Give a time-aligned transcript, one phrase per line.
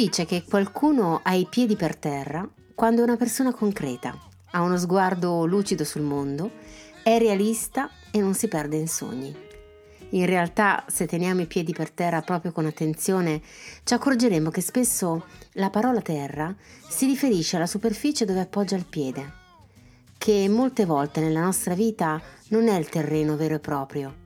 [0.00, 4.18] Dice che qualcuno ha i piedi per terra quando è una persona concreta,
[4.52, 6.52] ha uno sguardo lucido sul mondo,
[7.02, 9.36] è realista e non si perde in sogni.
[10.12, 13.42] In realtà, se teniamo i piedi per terra proprio con attenzione,
[13.84, 16.56] ci accorgeremo che spesso la parola terra
[16.88, 19.30] si riferisce alla superficie dove appoggia il piede,
[20.16, 24.16] che molte volte nella nostra vita non è il terreno vero e proprio,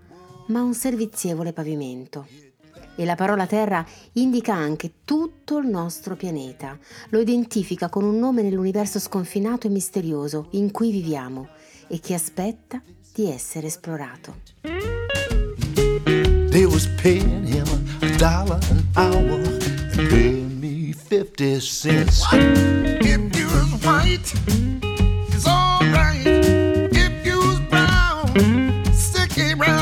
[0.46, 2.52] ma un servizievole pavimento.
[2.96, 6.78] E la parola Terra indica anche tutto il nostro pianeta,
[7.08, 11.48] lo identifica con un nome nell'universo sconfinato e misterioso in cui viviamo
[11.88, 12.80] e che aspetta
[13.12, 14.36] di essere esplorato.
[16.50, 17.66] They was paying him
[18.00, 19.40] a dollar an hour
[19.96, 22.20] and paying me 50 cents.
[22.30, 22.40] What?
[23.00, 24.54] If you was white
[29.56, 29.73] Buona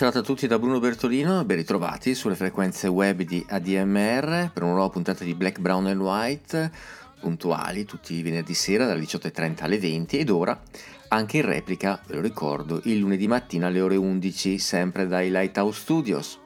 [0.00, 4.72] serata a tutti da Bruno Bertolino, ben ritrovati sulle frequenze web di ADMR per una
[4.72, 6.72] nuova puntata di Black, Brown and White,
[7.20, 10.58] puntuali tutti i venerdì sera dalle 18.30 alle 20 ed ora
[11.12, 15.80] anche in replica, ve lo ricordo, il lunedì mattina alle ore 11 sempre dai Lighthouse
[15.80, 16.38] Studios.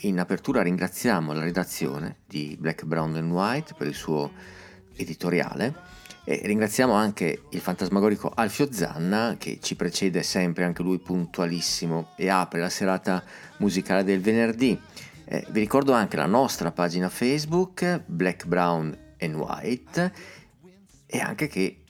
[0.00, 4.32] In apertura ringraziamo la redazione di Black, Brown and White per il suo
[4.96, 5.74] editoriale
[6.24, 12.28] e ringraziamo anche il fantasmagorico Alfio Zanna che ci precede sempre, anche lui puntualissimo, e
[12.30, 13.22] apre la serata
[13.58, 14.78] musicale del venerdì.
[15.26, 20.12] Eh, vi ricordo anche la nostra pagina Facebook, Black, Brown and White,
[21.06, 21.82] e anche che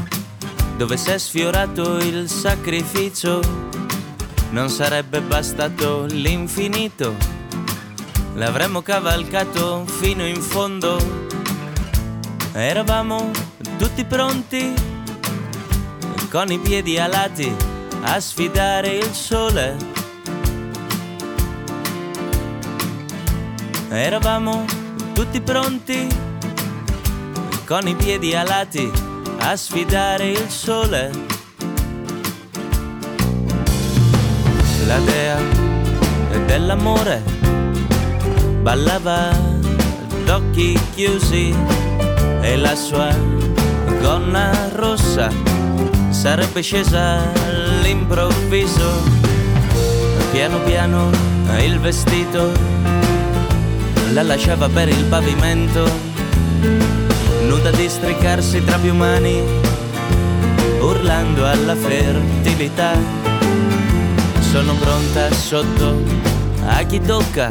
[0.77, 3.39] dove si è sfiorato il sacrificio.
[4.51, 7.15] Non sarebbe bastato l'infinito,
[8.35, 10.95] l'avremmo cavalcato fino in fondo.
[12.53, 13.31] Eravamo
[13.79, 14.71] tutti pronti,
[16.29, 17.51] con i piedi alati
[18.03, 19.75] a sfidare il sole.
[23.89, 24.65] Eravamo
[25.15, 26.32] tutti pronti
[27.65, 28.91] con i piedi alati
[29.39, 31.11] a sfidare il sole.
[34.85, 35.37] La dea
[36.45, 37.21] dell'amore
[38.61, 39.31] ballava
[40.25, 41.55] d'occhi chiusi
[42.41, 43.15] e la sua
[44.01, 45.29] gonna rossa
[46.09, 49.21] sarebbe scesa all'improvviso.
[50.31, 51.09] Piano piano
[51.59, 52.51] il vestito
[54.11, 57.02] la lasciava per il pavimento
[57.63, 59.41] nuda a districarsi tra più mani,
[60.81, 62.91] urlando alla fertilità.
[64.39, 66.01] Sono pronta sotto
[66.65, 67.49] a chi tocca,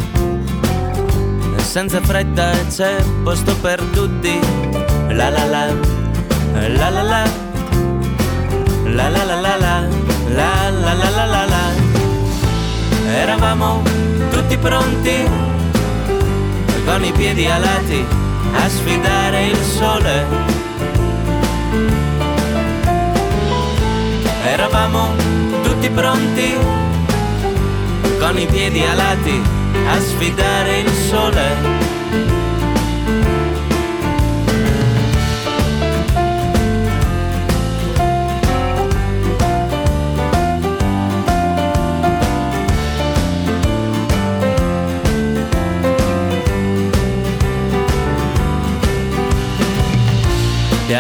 [1.56, 4.38] senza fretta c'è posto per tutti.
[5.09, 5.67] La la la,
[6.69, 7.25] la la la,
[8.85, 9.88] la la la la la,
[10.29, 11.65] la la la la la la.
[13.15, 13.82] Eravamo
[14.31, 15.25] tutti pronti,
[16.85, 20.27] con i piedi alati a sfidare il sole.
[24.45, 25.15] Eravamo
[25.63, 26.55] tutti pronti,
[28.19, 29.43] con i piedi alati
[29.89, 31.92] a sfidare il sole.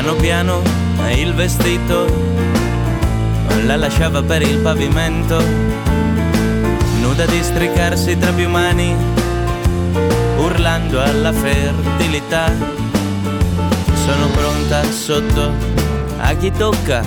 [0.02, 0.62] Piano piano
[1.14, 2.06] il vestito
[3.66, 5.40] la lasciava per il pavimento,
[7.00, 8.96] nuda di stricarsi tra più mani,
[10.38, 12.50] urlando alla fertilità.
[13.94, 15.52] Sono pronta sotto
[16.18, 17.04] a chi tocca,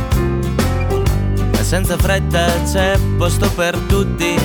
[1.60, 4.40] senza fretta c'è posto per tutti.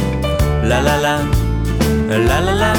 [0.63, 1.21] La la la,
[2.09, 2.73] la la la,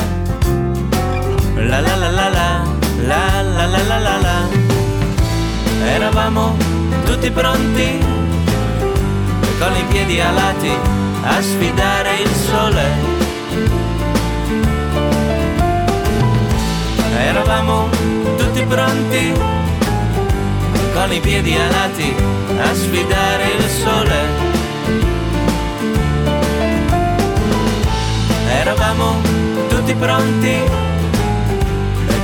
[1.56, 2.64] la la la la la,
[3.08, 4.71] la la la la la la.
[5.83, 6.56] Eravamo
[7.06, 7.98] tutti pronti,
[9.60, 10.72] con i piedi alati,
[11.24, 12.83] a sfidare il sole.
[17.18, 17.89] Eravamo
[18.38, 19.33] tutti pronti,
[20.94, 22.16] con i piedi alati,
[22.60, 24.50] a sfidare il sole.
[28.50, 29.22] Eravamo
[29.68, 30.62] tutti pronti,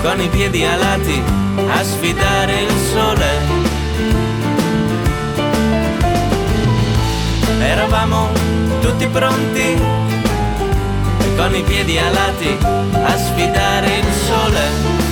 [0.02, 3.26] con i piedi alati, a sfidare il sole.
[7.60, 8.30] Eravamo
[8.82, 9.76] tutti pronti,
[11.36, 12.58] con i piedi alati,
[12.94, 15.06] a sfidare il sole.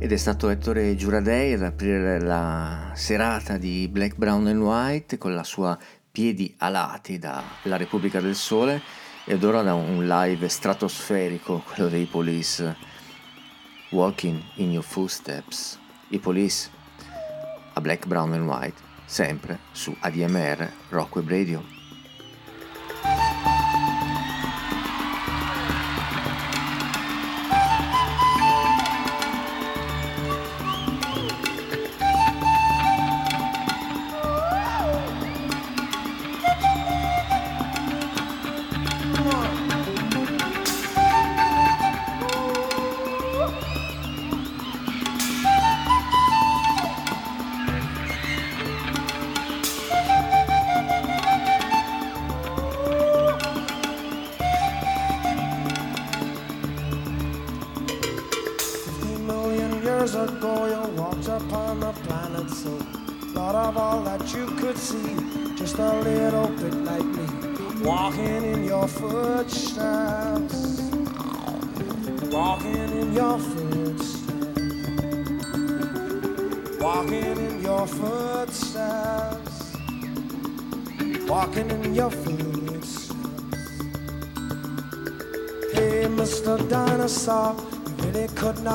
[0.00, 5.34] Ed è stato Ettore Giuradei ad aprire la serata di Black, Brown and White con
[5.34, 5.76] la sua
[6.18, 8.82] piedi alati dalla Repubblica del Sole
[9.24, 12.74] ed ora da un live stratosferico, quello dei Police,
[13.90, 15.78] Walking in Your Footsteps,
[16.08, 16.70] i Police
[17.74, 21.77] a Black, Brown and White, sempre su ADMR Rock Web Radio.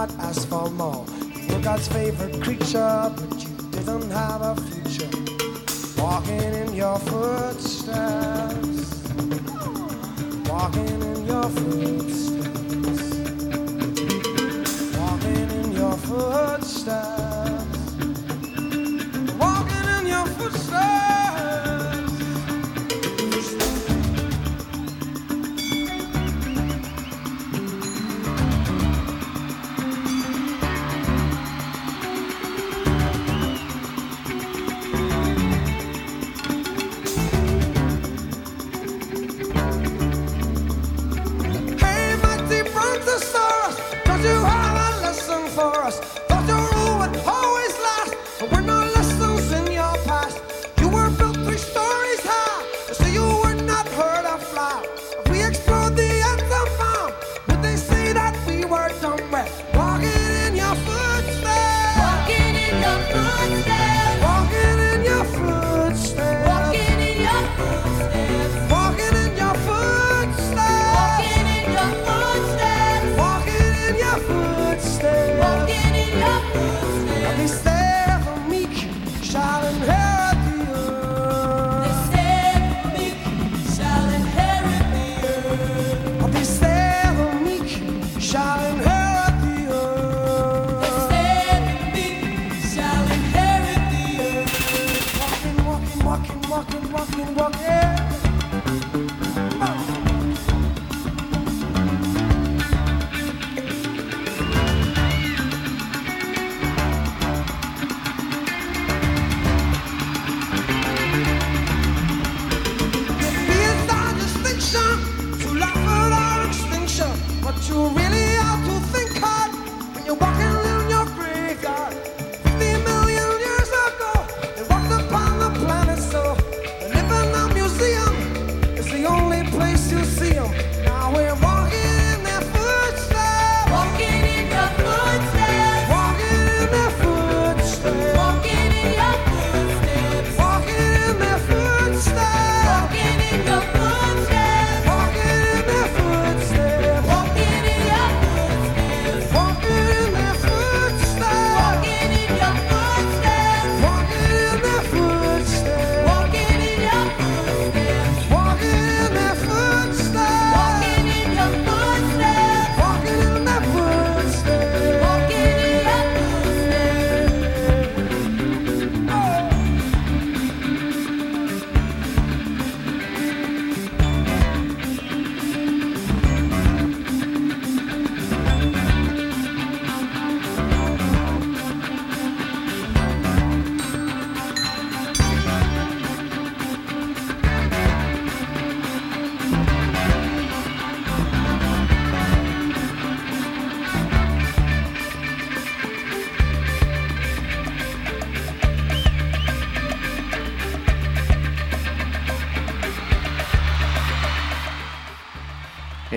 [0.08, 1.06] not ask for more.
[1.48, 5.10] You're God's favorite creature, but you didn't have a future.
[6.02, 8.23] Walking in your footsteps.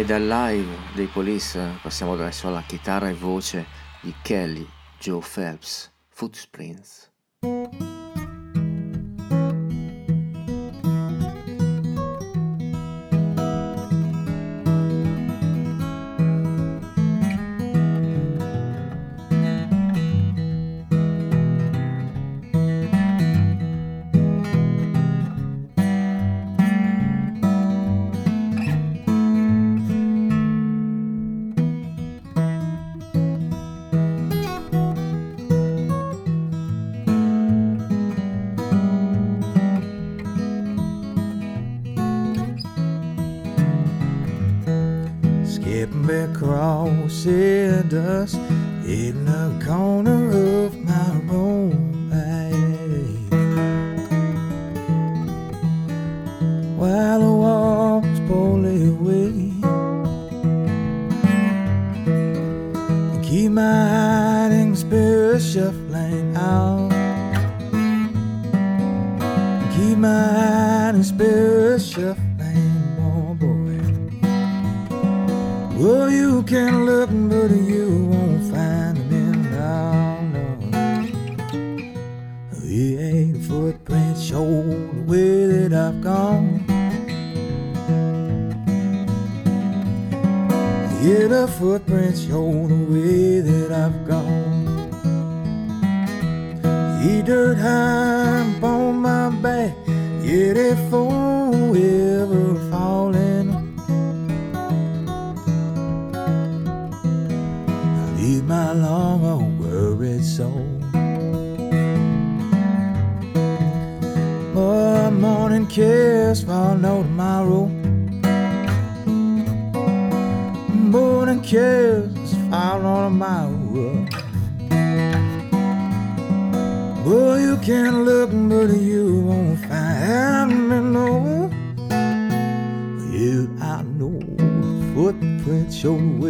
[0.07, 3.67] Dal live dei Police passiamo adesso alla chitarra e voce
[4.01, 4.67] di Kelly
[5.01, 5.93] Joe Phelps,
[48.07, 48.56] us.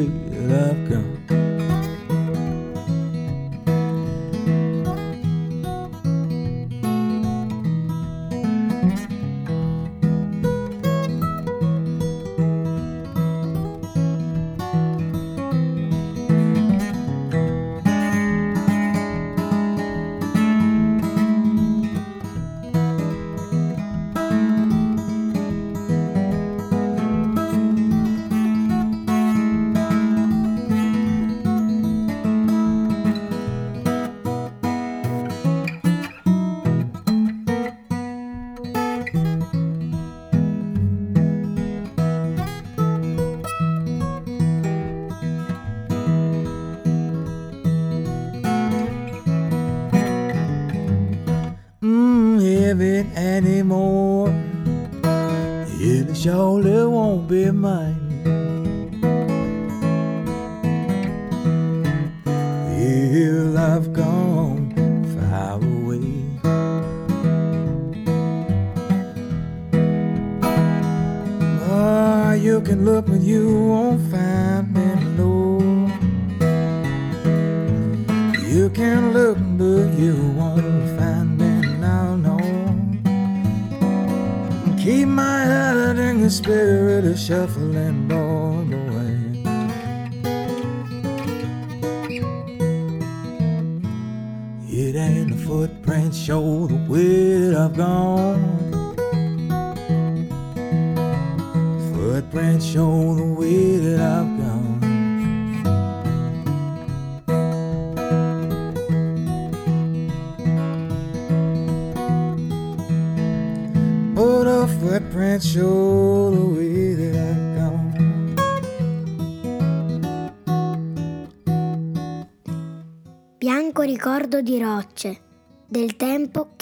[0.06, 0.46] Footprints.
[0.86, 1.55] ricordo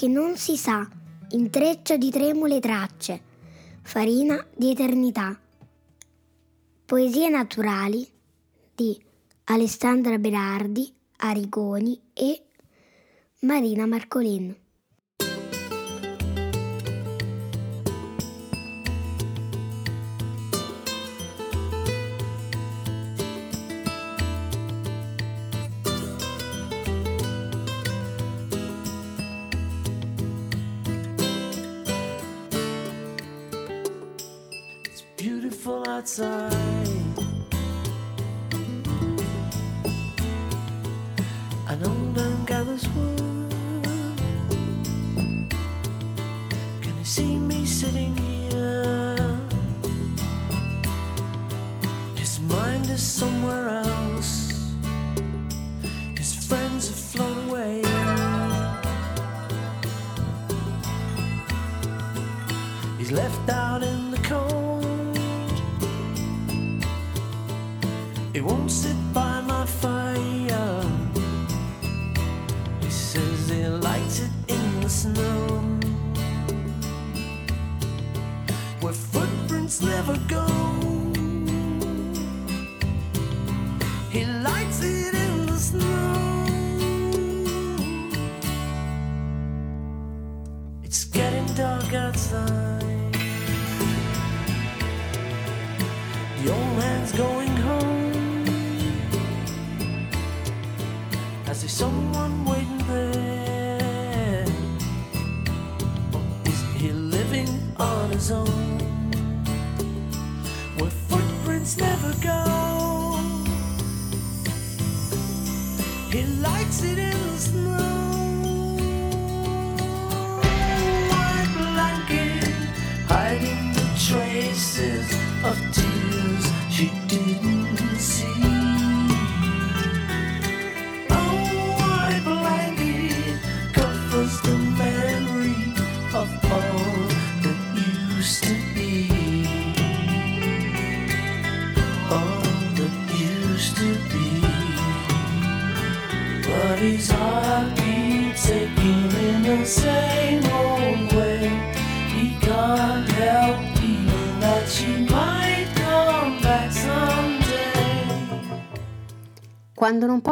[0.04, 0.86] che non si sa,
[1.30, 3.22] intreccio di tremule tracce,
[3.80, 5.40] farina di eternità.
[6.84, 8.06] Poesie naturali
[8.74, 9.02] di
[9.44, 12.44] Alessandra Berardi, Arigoni e
[13.38, 14.54] Marina Marcolin.
[36.16, 36.52] An
[41.82, 43.50] old man gathers wood.
[46.82, 49.40] Can you see me sitting here?
[52.14, 53.63] His mind is somewhere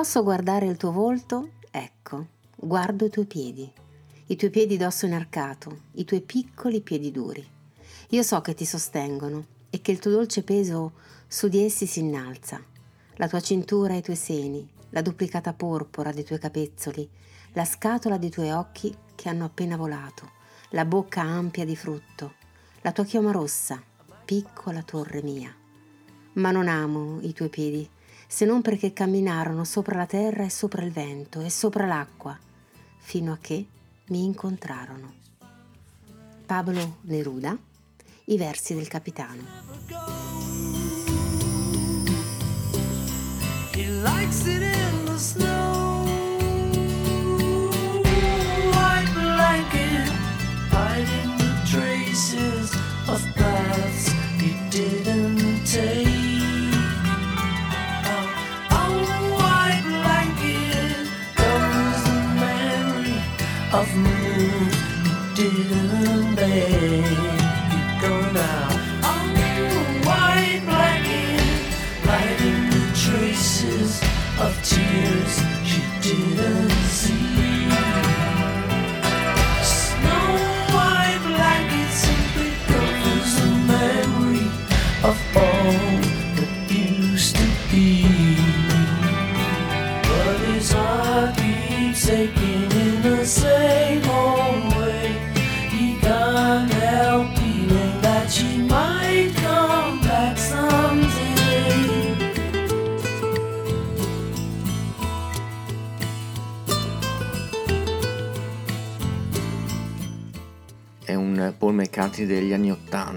[0.03, 3.73] posso guardare il tuo volto, ecco, guardo i tuoi piedi,
[4.27, 7.49] i tuoi piedi d'osso inarcato, i tuoi piccoli piedi duri.
[8.09, 10.95] Io so che ti sostengono e che il tuo dolce peso
[11.29, 12.61] su di essi si innalza,
[13.15, 17.09] la tua cintura e i tuoi seni, la duplicata porpora dei tuoi capezzoli,
[17.53, 20.33] la scatola dei tuoi occhi che hanno appena volato,
[20.71, 22.35] la bocca ampia di frutto,
[22.81, 23.81] la tua chioma rossa,
[24.25, 25.55] piccola torre mia.
[26.33, 27.89] Ma non amo i tuoi piedi,
[28.33, 32.35] se non perché camminarono sopra la terra e sopra il vento e sopra l'acqua,
[32.97, 33.67] fino a che
[34.07, 35.13] mi incontrarono.
[36.47, 37.55] Pablo Neruda,
[38.25, 39.43] i versi del capitano.
[43.75, 45.92] He likes it in the snow.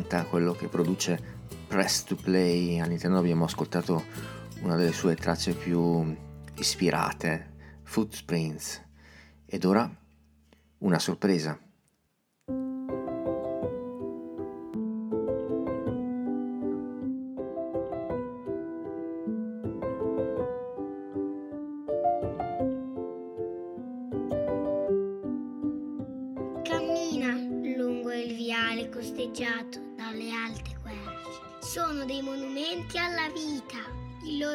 [0.05, 1.19] 80, quello che produce
[1.67, 2.79] Press to Play.
[2.79, 4.03] All'interno abbiamo ascoltato
[4.61, 6.15] una delle sue tracce più
[6.55, 8.83] ispirate, Footprints.
[9.45, 9.89] Ed ora
[10.79, 11.59] una sorpresa.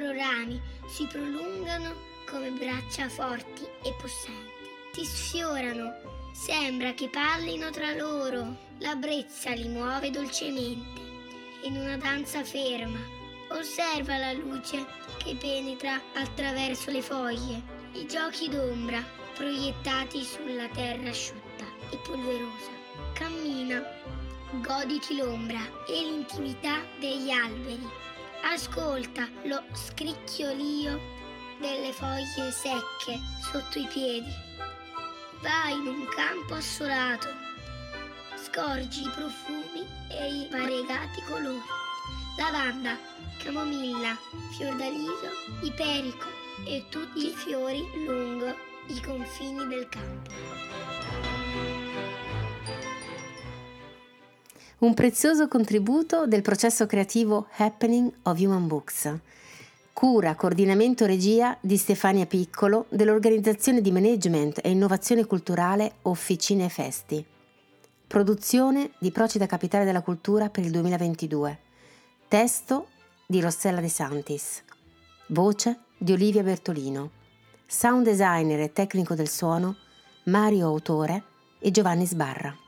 [0.01, 1.95] Loro rami si prolungano
[2.27, 4.69] come braccia forti e possenti.
[4.93, 6.09] Ti sfiorano.
[6.33, 8.57] Sembra che parlino tra loro.
[8.79, 11.01] La brezza li muove dolcemente.
[11.65, 12.99] In una danza ferma.
[13.51, 14.87] Osserva la luce
[15.19, 17.63] che penetra attraverso le foglie.
[17.93, 22.71] I giochi d'ombra proiettati sulla terra asciutta e polverosa.
[23.13, 23.83] Cammina
[24.63, 28.00] goditi l'ombra e l'intimità degli alberi.
[28.43, 30.99] Ascolta lo scricchiolio
[31.61, 34.31] delle foglie secche sotto i piedi.
[35.41, 37.29] Vai in un campo assolato.
[38.37, 41.63] Scorgi i profumi e i variegati colori.
[42.39, 42.97] Lavanda,
[43.43, 44.17] camomilla,
[44.57, 45.31] fiordaliso,
[45.63, 46.27] iperico
[46.67, 51.40] e tutti i fiori lungo i confini del campo.
[54.81, 59.15] Un prezioso contributo del processo creativo Happening of Human Books.
[59.93, 67.23] Cura, coordinamento regia di Stefania Piccolo dell'organizzazione di management e innovazione culturale Officine Festi.
[68.07, 71.59] Produzione di Procida Capitale della Cultura per il 2022.
[72.27, 72.87] Testo
[73.27, 74.63] di Rossella De Santis.
[75.27, 77.11] Voce di Olivia Bertolino.
[77.67, 79.77] Sound designer e tecnico del suono
[80.25, 81.23] Mario Autore
[81.59, 82.60] e Giovanni Sbarra.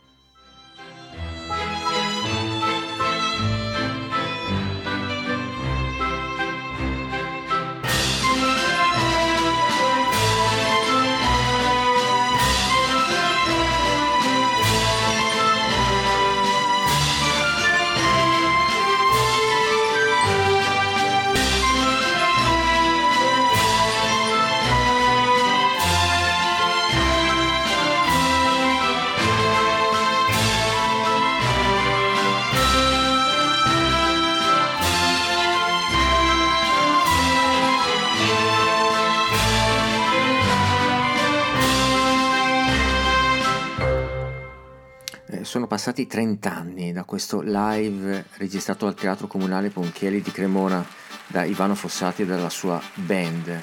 [45.52, 50.82] Sono passati 30 anni da questo live registrato al Teatro Comunale Ponchielli di Cremona
[51.26, 53.62] da Ivano Fossati e dalla sua band.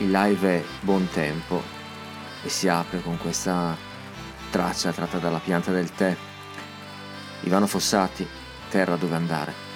[0.00, 1.62] Il live è Buon Tempo
[2.44, 3.74] e si apre con questa
[4.50, 6.14] traccia tratta dalla pianta del tè.
[7.44, 8.26] Ivano Fossati,
[8.68, 9.71] Terra dove andare.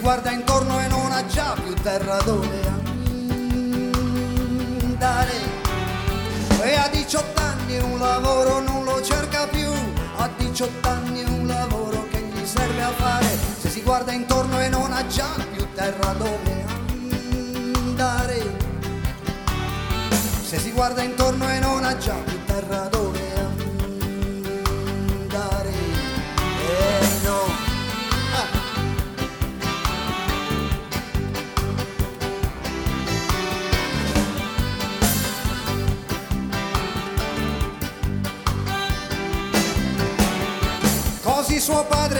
[0.00, 2.62] Si guarda intorno e non ha già più terra dove
[4.80, 5.32] andare.
[6.62, 9.70] E a 18 anni un lavoro non lo cerca più,
[10.16, 13.26] a 18 anni un lavoro che gli serve a fare.
[13.58, 16.64] Se si guarda intorno e non ha già più terra dove
[17.74, 18.56] andare.
[20.42, 23.09] Se si guarda intorno e non ha già più terra dove andare.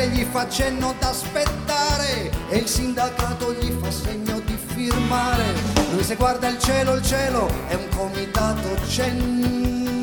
[0.01, 5.53] Padre gli fa cenno d'aspettare e il sindacato gli fa segno di firmare.
[5.93, 9.99] Lui se guarda il cielo, il cielo è un comitato centrale.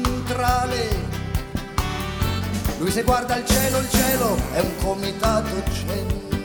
[2.77, 6.37] Lui se guarda il cielo, il cielo è un comitato centrale.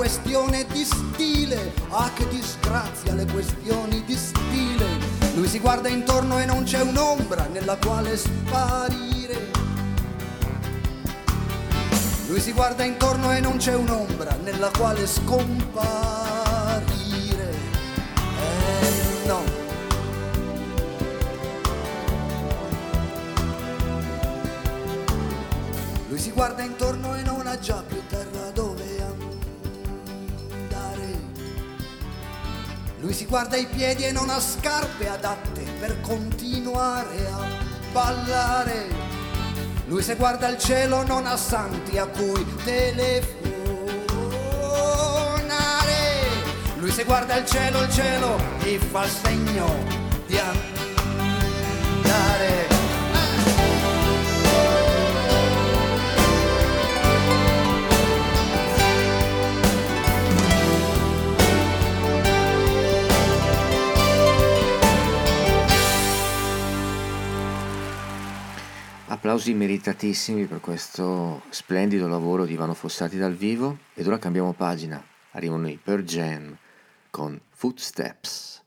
[0.00, 4.86] Questione di stile, ah che disgrazia le questioni di stile.
[5.34, 9.50] Lui si guarda intorno e non c'è un'ombra nella quale sparire.
[12.28, 15.84] Lui si guarda intorno e non c'è un'ombra nella quale scomparire.
[18.38, 19.42] Eh no.
[26.08, 26.89] Lui si guarda intorno
[33.30, 37.46] guarda i piedi e non ha scarpe adatte per continuare a
[37.92, 38.88] ballare.
[39.86, 43.38] Lui se guarda il cielo non ha santi a cui telefonare.
[46.78, 49.76] Lui se guarda il cielo, il cielo gli fa segno
[50.26, 50.69] di andare.
[69.30, 75.00] Applausi meritatissimi per questo splendido lavoro di Ivano Fossati dal vivo ed ora cambiamo pagina.
[75.30, 76.56] Arrivano i Per Jam
[77.10, 78.60] con Footsteps.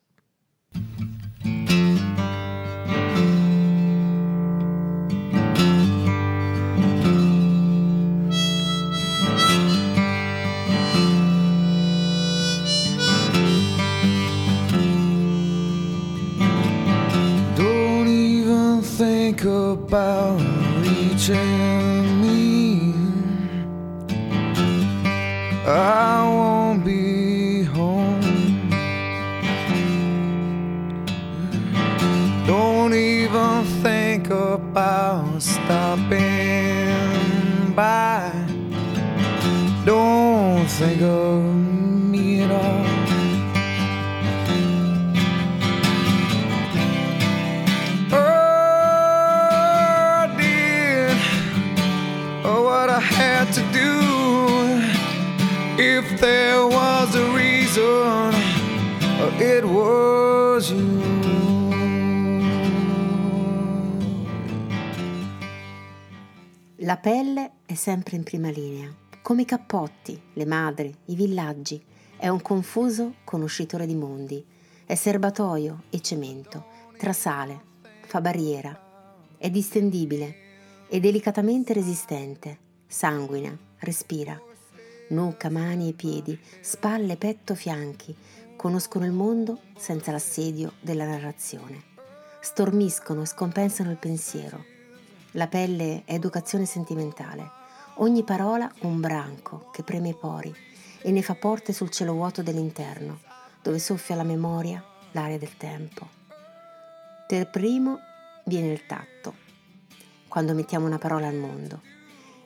[19.84, 20.53] About
[21.30, 22.94] reaching me.
[25.66, 28.70] I won't be home.
[32.46, 36.14] Don't even think about stopping
[37.74, 38.32] by.
[39.86, 42.93] Don't think of me at all.
[52.86, 54.82] What I had to do.
[55.82, 58.34] If there was a reason,
[59.40, 61.02] it was you.
[66.80, 71.82] La pelle è sempre in prima linea, come i cappotti, le madri, i villaggi.
[72.18, 74.44] È un confuso conoscitore di mondi.
[74.86, 76.66] È serbatoio e cemento,
[76.98, 77.62] trasale,
[78.06, 78.78] fa barriera.
[79.38, 80.36] È distendibile
[80.90, 84.40] e delicatamente resistente, sanguina, respira.
[85.10, 88.16] Nuca, mani e piedi, spalle, petto, fianchi,
[88.56, 91.82] conoscono il mondo senza l'assedio della narrazione.
[92.40, 94.64] Stormiscono e scompensano il pensiero.
[95.32, 97.50] La pelle è educazione sentimentale.
[97.96, 100.54] Ogni parola un branco che preme i pori
[101.02, 103.22] e ne fa porte sul cielo vuoto dell'interno,
[103.64, 106.08] dove soffia la memoria, l'aria del tempo.
[107.28, 107.98] Per primo
[108.46, 109.34] viene il tatto,
[110.28, 111.93] quando mettiamo una parola al mondo.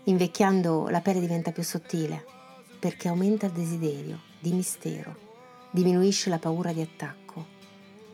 [0.08, 2.26] Invecchiando la pelle diventa più sottile,
[2.80, 5.16] perché aumenta il desiderio di mistero,
[5.70, 7.46] diminuisce la paura di attacco.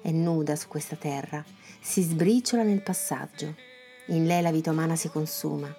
[0.01, 1.45] È nuda su questa terra,
[1.79, 3.53] si sbriciola nel passaggio.
[4.07, 5.71] In lei la vita umana si consuma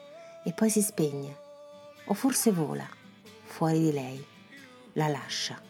[0.44, 1.36] e poi si spegne,
[2.04, 2.88] o forse vola
[3.42, 4.24] fuori di lei,
[4.92, 5.60] la lascia.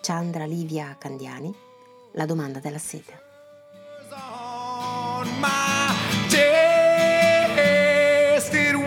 [0.00, 1.54] Chandra Livia Candiani,
[2.14, 3.22] la domanda della sete.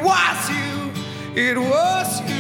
[0.08, 0.92] Was you,
[1.36, 2.37] it was you.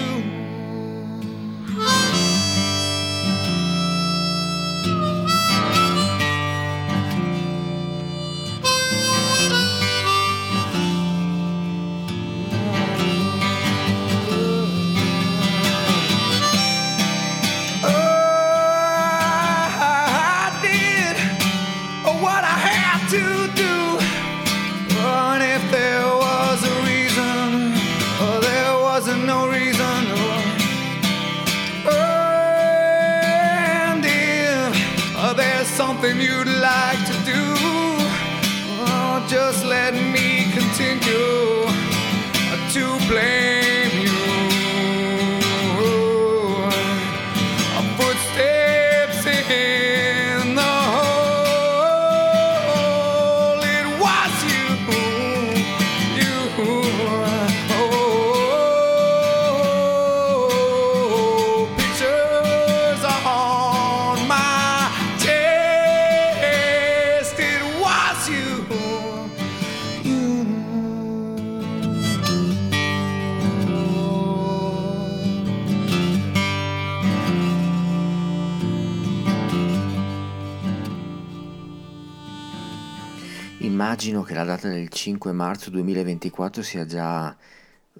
[83.77, 87.37] Immagino che la data del 5 marzo 2024 sia già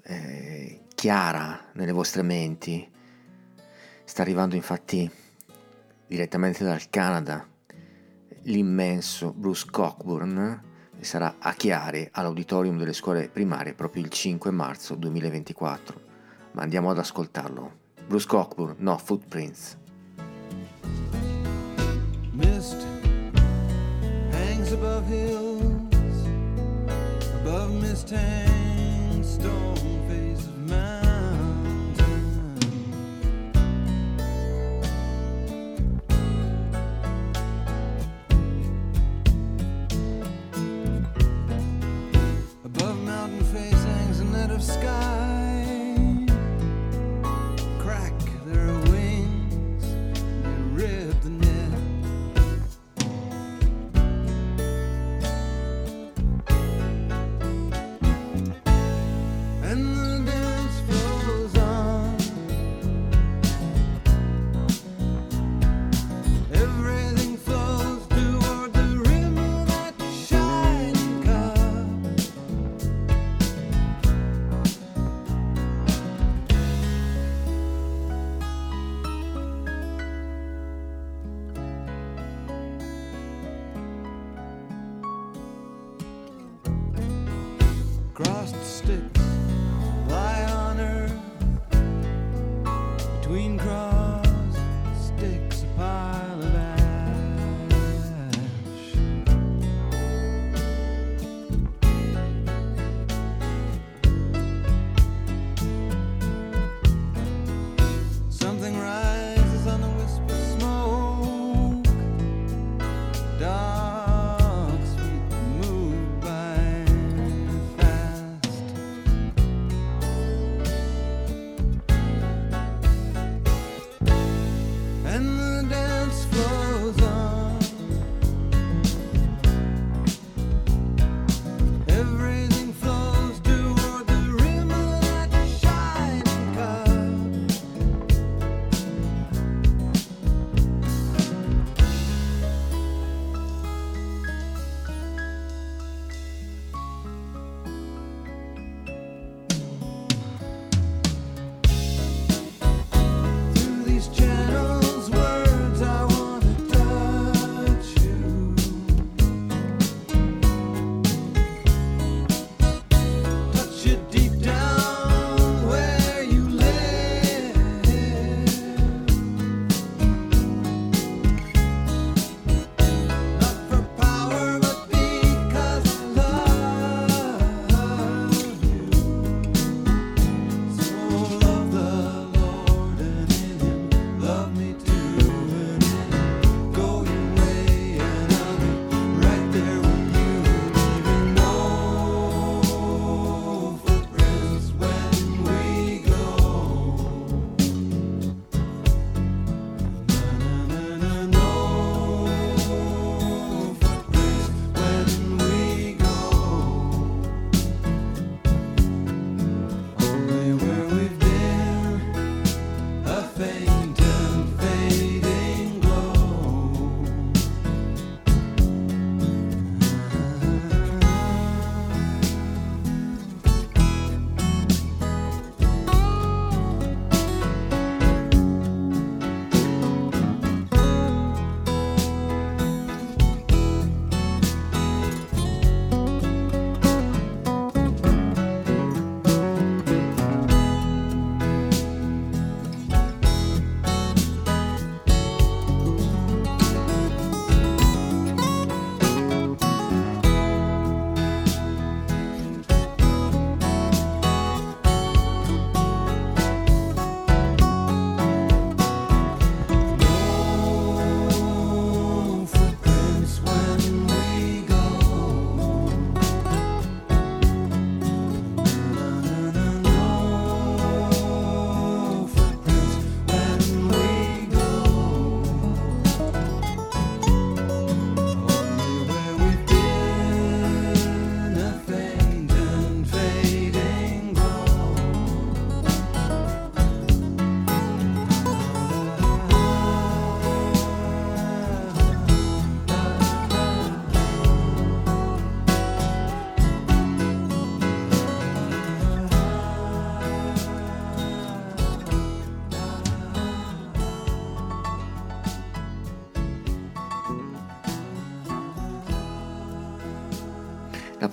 [0.02, 2.90] eh, chiara nelle vostre menti.
[4.02, 5.08] Sta arrivando infatti
[6.08, 7.46] direttamente dal Canada
[8.42, 10.62] l'immenso Bruce Cockburn
[10.98, 16.00] sarà a Chiari all'auditorium delle scuole primarie proprio il 5 marzo 2024.
[16.54, 17.72] Ma andiamo ad ascoltarlo.
[18.04, 19.78] Bruce Cockburn, no Footprints.
[22.32, 22.97] Mist
[24.68, 26.26] ranks above hills,
[27.40, 30.07] above mustang stones.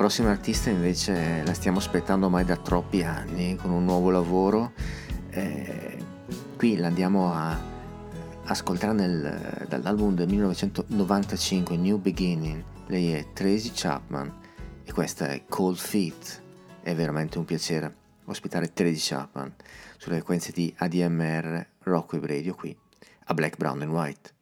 [0.06, 4.74] prossima artista invece la stiamo aspettando ormai da troppi anni con un nuovo lavoro.
[5.32, 5.98] Eh,
[6.56, 7.60] qui l'andiamo a
[8.44, 12.64] ascoltare nel, dall'album del 1995 New Beginning.
[12.86, 14.32] Lei è Tracy Chapman
[14.84, 16.40] e questa è Cold Feet.
[16.84, 17.96] È veramente un piacere
[18.26, 19.56] ospitare Tracy Chapman
[19.98, 22.78] sulle frequenze di ADMR Rockweb Radio qui
[23.24, 24.35] a Black, Brown and White.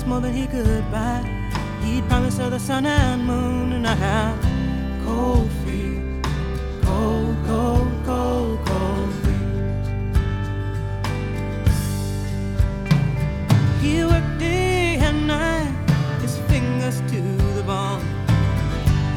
[0.00, 1.22] Promised more than he could buy.
[1.82, 4.38] He promised her the sun and moon and I have
[5.04, 6.00] cold feet,
[6.82, 9.86] cold, cold, cold, cold feet.
[13.80, 15.72] He worked day and night,
[16.22, 17.20] his fingers to
[17.56, 18.04] the bone.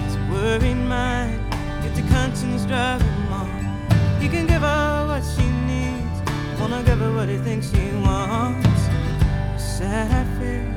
[0.06, 1.40] His worried mind,
[1.84, 3.50] get the conscience drive him on.
[4.22, 6.20] He can give her what she needs,
[6.60, 8.82] wanna give her what he thinks she wants.
[9.58, 10.73] Sad face,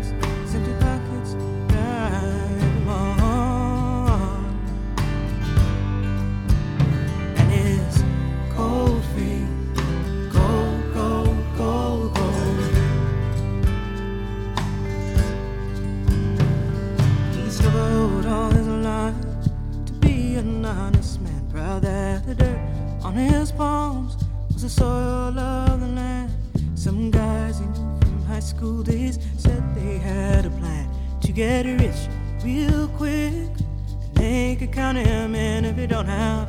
[23.17, 24.17] on his palms
[24.53, 26.31] was the soil of the land.
[26.75, 30.87] Some guys from high school days said they had a plan
[31.23, 32.09] to get rich
[32.45, 33.33] real quick.
[33.33, 36.49] And they could count him in if he don't have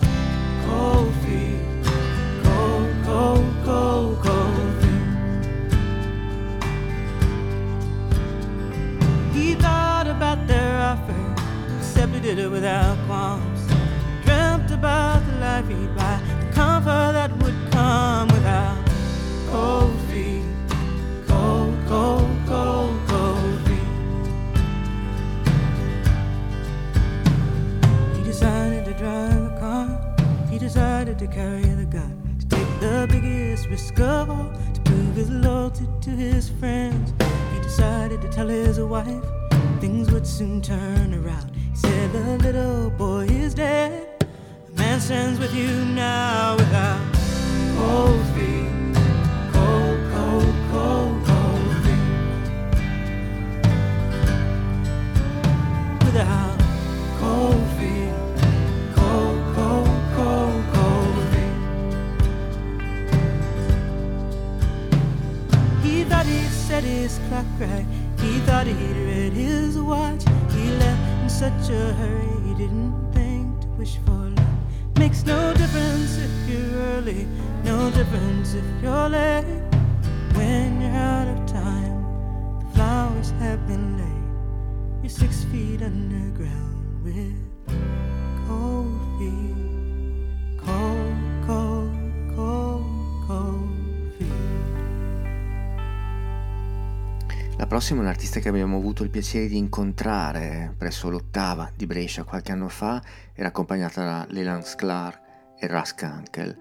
[0.66, 1.62] cold feet,
[2.44, 5.08] cold, cold, cold, cold feet.
[9.34, 11.14] He thought about their offer,
[12.22, 13.62] did it without qualms.
[14.26, 16.17] Dreamt about the life he'd buy,
[16.88, 18.78] comfort that would come without
[19.50, 20.44] cold feet,
[21.28, 23.92] cold, cold, cold, cold feet.
[28.16, 30.16] He decided to drive a car.
[30.50, 35.16] He decided to carry the gun, to take the biggest risk of all, to prove
[35.16, 37.14] his loyalty to his friends.
[37.54, 39.26] He decided to tell his wife
[39.82, 41.52] things would soon turn around.
[41.54, 44.07] He said, The little boy is dead.
[45.08, 47.00] Stands with you now without
[47.78, 48.68] cold feet.
[49.54, 52.52] Cold, cold, cold, cold feet.
[56.04, 56.60] Without
[57.22, 58.12] cold feet.
[58.98, 61.58] Cold, cold, cold, cold feet.
[65.84, 67.86] He thought he'd set his clock right.
[68.20, 70.26] He thought he'd read his watch.
[70.52, 74.17] He left in such a hurry, he didn't think to wish for.
[74.98, 77.28] Makes no difference if you're early,
[77.64, 79.46] no difference if you're late.
[80.34, 82.02] When you're out of time,
[82.60, 85.04] the flowers have been laid.
[85.04, 87.78] You're six feet underground with
[88.48, 89.67] cold feet.
[97.58, 102.24] La prossima è un'artista che abbiamo avuto il piacere di incontrare presso l'ottava di Brescia
[102.24, 103.02] qualche anno fa,
[103.34, 105.20] era accompagnata da Leland Sklar
[105.58, 106.58] e Rusk Uncle.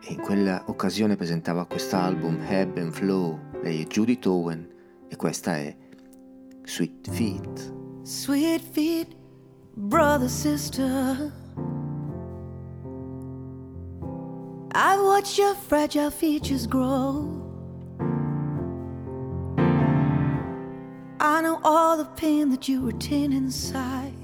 [0.00, 4.66] E in quella occasione presentava quest'album Ebb and Flow, lei è Judith Owen
[5.06, 5.76] e questa è
[6.64, 7.74] Sweet Feet.
[8.04, 9.14] Sweet feet,
[9.74, 11.30] brother, sister.
[14.72, 17.45] I've watch your fragile features grow.
[21.26, 24.14] I know all the pain that you retain inside.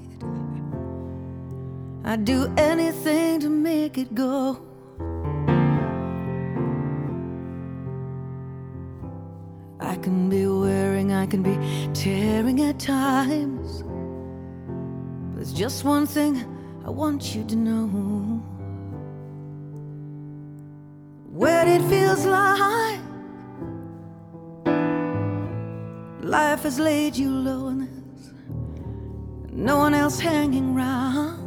[2.04, 4.62] I'd do anything to make it go.
[9.80, 11.58] I can be wearing, I can be
[11.92, 13.82] tearing at times.
[13.82, 16.36] But there's just one thing
[16.86, 17.86] I want you to know.
[21.32, 23.00] When it feels like
[26.22, 28.32] life has laid you low and there's
[29.52, 31.38] no one else hanging round.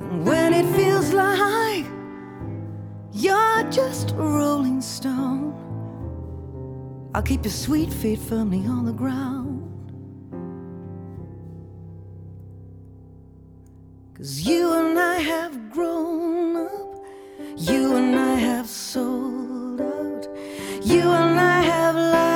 [0.00, 1.86] And when it feels like
[3.12, 5.52] you're just a rolling stone,
[7.14, 9.62] I'll keep your sweet feet firmly on the ground.
[14.16, 17.04] Cause you and I have grown up,
[17.56, 19.43] you and I have out,
[20.94, 22.33] you and I have laughed,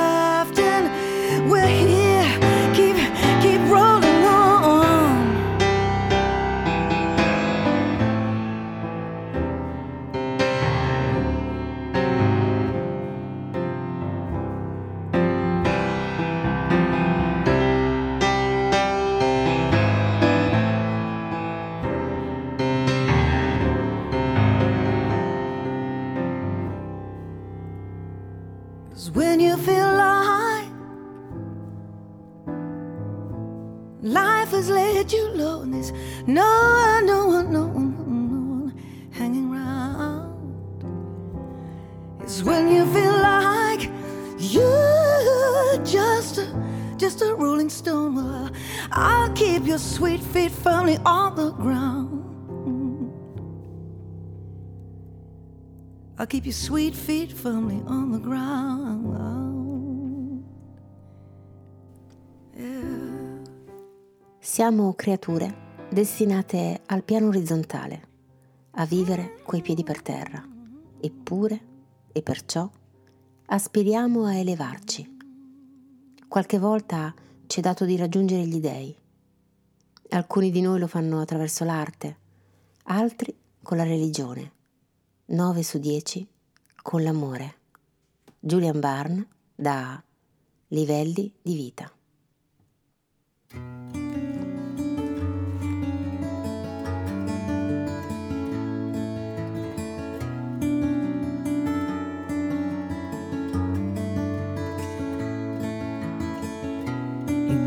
[29.09, 30.69] Cause when you feel like
[34.03, 35.91] life has laid you low, and there's
[36.27, 38.73] no one, no one, no one, no one
[39.11, 40.29] hanging around.
[42.21, 43.89] It's when you feel like
[44.37, 48.13] you're just a, just a rolling stone.
[48.13, 48.51] Well,
[48.91, 52.18] I'll keep your sweet feet firmly on the ground.
[56.19, 59.15] I'll keep your sweet feet firmly on the ground.
[62.53, 63.41] Yeah.
[64.37, 68.07] Siamo creature destinate al piano orizzontale,
[68.71, 70.45] a vivere coi piedi per terra,
[70.99, 71.61] eppure
[72.11, 72.69] e perciò
[73.45, 75.17] aspiriamo a elevarci.
[76.27, 77.13] Qualche volta
[77.47, 78.93] ci è dato di raggiungere gli dèi.
[80.09, 82.17] Alcuni di noi lo fanno attraverso l'arte,
[82.83, 84.57] altri con la religione.
[85.31, 86.27] 9 su 10
[86.81, 87.55] con l'amore.
[88.39, 90.01] Julian Barn da
[90.69, 91.91] Livelli di vita.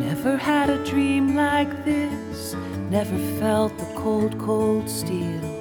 [0.00, 2.54] Never had a dream like this,
[2.90, 5.51] never felt the cold, cold steel.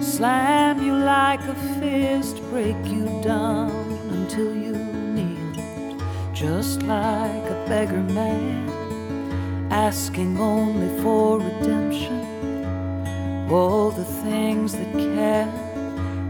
[0.00, 3.70] Slam you like a fist, break you down
[4.10, 4.72] until you
[5.14, 5.54] kneel.
[6.32, 8.68] Just like a beggar man,
[9.70, 12.24] asking only for redemption.
[13.50, 15.48] All the things that can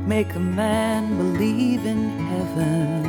[0.09, 3.05] make a man believe in heaven.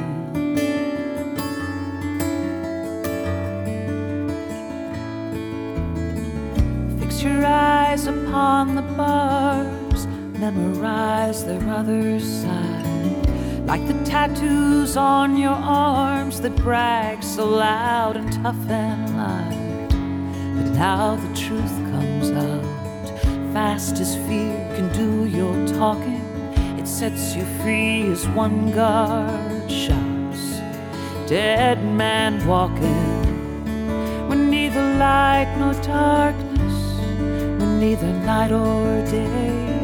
[6.99, 9.78] Fix your eyes upon the bars,
[10.39, 13.65] memorize their other side.
[13.65, 19.89] Like the tattoos on your arms that brag so loud and tough and light.
[20.55, 26.25] But now the truth comes out, fast as fear can do your talking.
[26.79, 30.61] It sets you free as one guard shouts.
[31.27, 33.19] Dead man walking
[34.29, 36.77] when neither light nor darkness,
[37.59, 39.78] when neither night or day,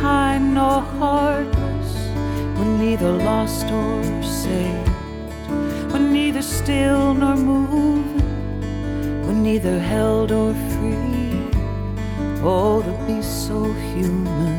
[0.00, 1.92] kind nor heartless,
[2.56, 4.88] when neither lost or saved,
[5.92, 8.22] when neither still nor moving,
[9.26, 11.44] when neither held or free.
[12.42, 14.49] Oh, to be so human.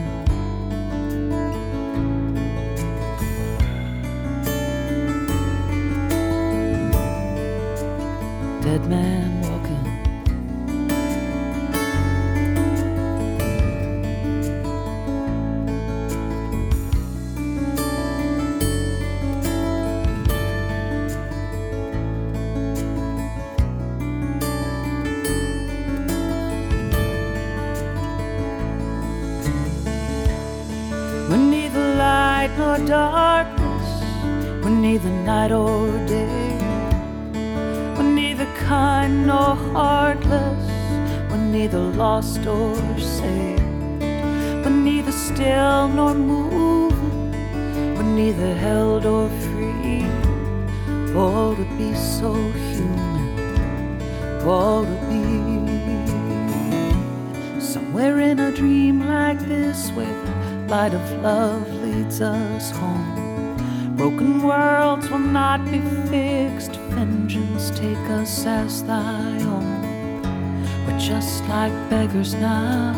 [51.61, 52.33] To be so
[52.73, 53.99] human,
[54.41, 55.21] for to be
[57.61, 60.31] somewhere in a dream like this where the
[60.67, 63.95] light of love leads us home.
[63.95, 66.77] Broken worlds will not be fixed.
[66.95, 70.23] Vengeance take us as thy own.
[70.87, 72.95] We're just like beggars now.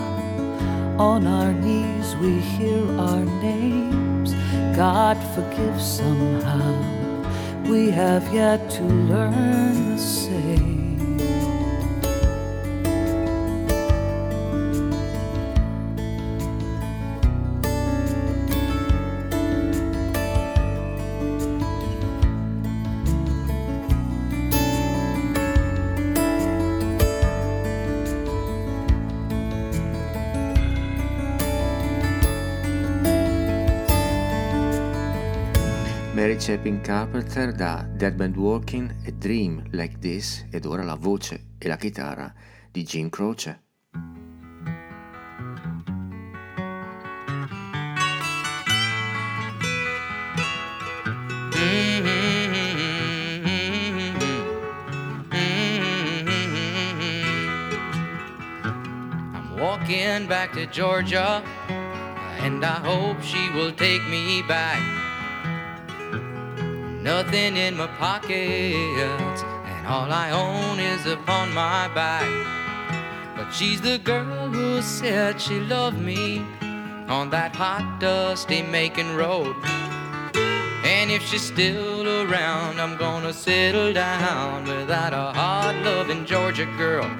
[0.97, 4.33] On our knees we hear our names.
[4.77, 7.02] God forgive somehow.
[7.69, 10.82] We have yet to learn the same.
[36.43, 41.69] Chapin Carpenter da Dead Man Walking e Dream Like This ed ora la voce e
[41.69, 42.33] la chitarra
[42.69, 43.61] di Gene Croce.
[60.27, 61.43] Back to Georgia,
[62.39, 65.02] and I hope she will take me back.
[67.03, 72.29] Nothing in my pockets, and all I own is upon my back.
[73.35, 76.45] But she's the girl who said she loved me
[77.09, 79.53] on that hot, dusty Macon road.
[80.85, 87.11] And if she's still around, I'm gonna settle down without a hard loving Georgia girl.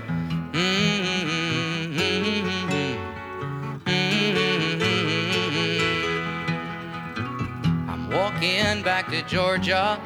[8.46, 9.98] I'm back to Georgia.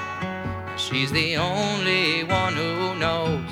[0.77, 3.49] She's the only one who knows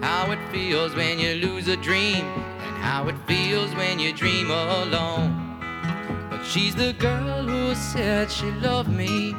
[0.00, 4.52] how it feels when you lose a dream and how it feels when you dream
[4.52, 5.58] alone.
[6.30, 9.32] But she's the girl who said she loved me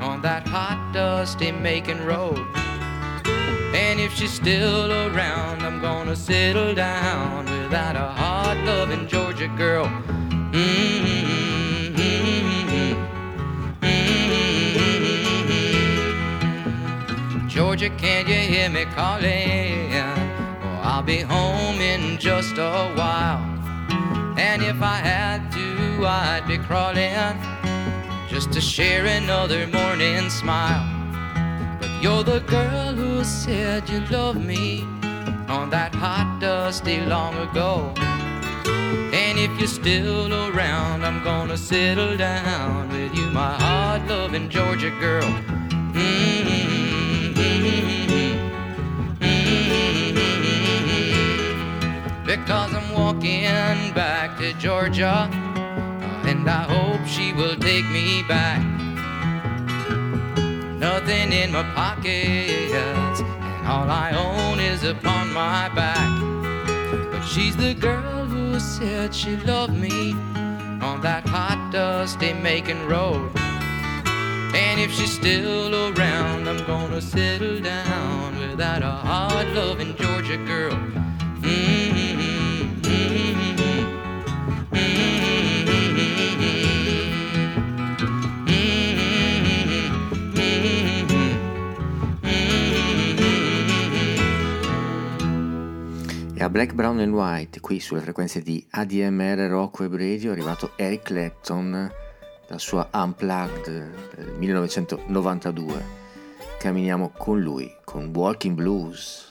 [0.00, 2.38] on that hot, dusty Macon road.
[3.74, 9.86] And if she's still around, I'm gonna settle down without a hard loving Georgia girl.
[9.86, 11.35] Mm-hmm.
[17.56, 19.90] Georgia, can you hear me calling?
[19.94, 23.40] Oh, I'll be home in just a while.
[24.36, 27.14] And if I had to, I'd be crawling
[28.28, 30.84] just to share another morning smile.
[31.80, 34.82] But you're the girl who said you loved me
[35.48, 37.94] on that hot, dusty long ago.
[39.14, 44.90] And if you're still around, I'm gonna settle down with you, my hard loving Georgia
[45.00, 45.24] girl.
[45.96, 46.55] Mm-hmm.
[52.46, 53.42] Because I'm walking
[53.92, 55.28] back to Georgia,
[56.22, 58.62] and I hope she will take me back.
[60.78, 66.08] Nothing in my pockets, and all I own is upon my back.
[67.10, 70.12] But she's the girl who said she loved me
[70.80, 73.28] on that hot, dusty Macon road.
[74.54, 80.78] And if she's still around, I'm gonna settle down without a hard loving Georgia girl.
[96.38, 100.32] E a Black, Brown and White, qui sulle frequenze di ADMR Rock Web Radio, è
[100.32, 101.90] arrivato Eric Clapton
[102.46, 105.84] dal suo Unplugged del 1992.
[106.58, 109.25] Camminiamo con lui, con Walking Blues.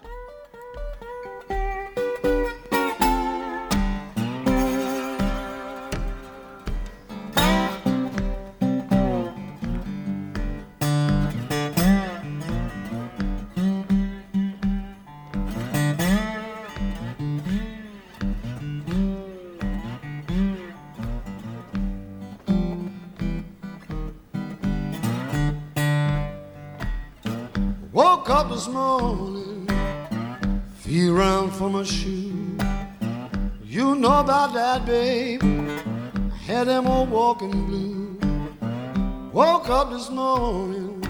[36.56, 38.18] Had them old walking blue.
[39.34, 41.04] Woke up this morning,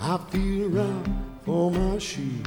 [0.00, 1.06] I feel around
[1.44, 2.42] for my shoe.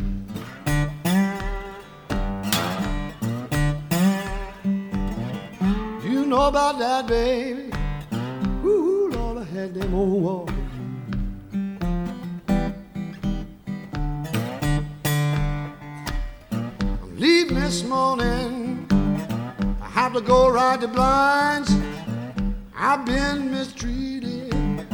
[6.26, 7.72] know about that, baby.
[8.66, 10.50] Ooh, Lord, I had them walls.
[16.82, 18.86] I'm leaving this morning.
[19.82, 21.84] I have to go ride the blinds.
[22.88, 24.86] I've been mistreated.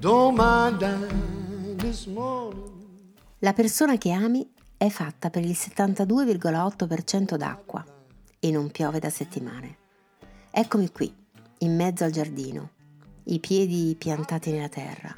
[0.00, 3.14] Don't mind dying this morning.
[3.38, 7.82] La persona che ami è fatta per il 72,8% d'acqua
[8.38, 9.78] e non piove da settimane.
[10.50, 11.10] Eccomi qui,
[11.60, 12.72] in mezzo al giardino,
[13.24, 15.16] i piedi piantati nella terra.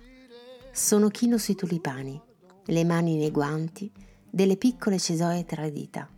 [0.71, 2.23] Sono chino sui tulipani,
[2.67, 3.91] le mani nei guanti,
[4.31, 6.09] delle piccole cesoie tra le dita.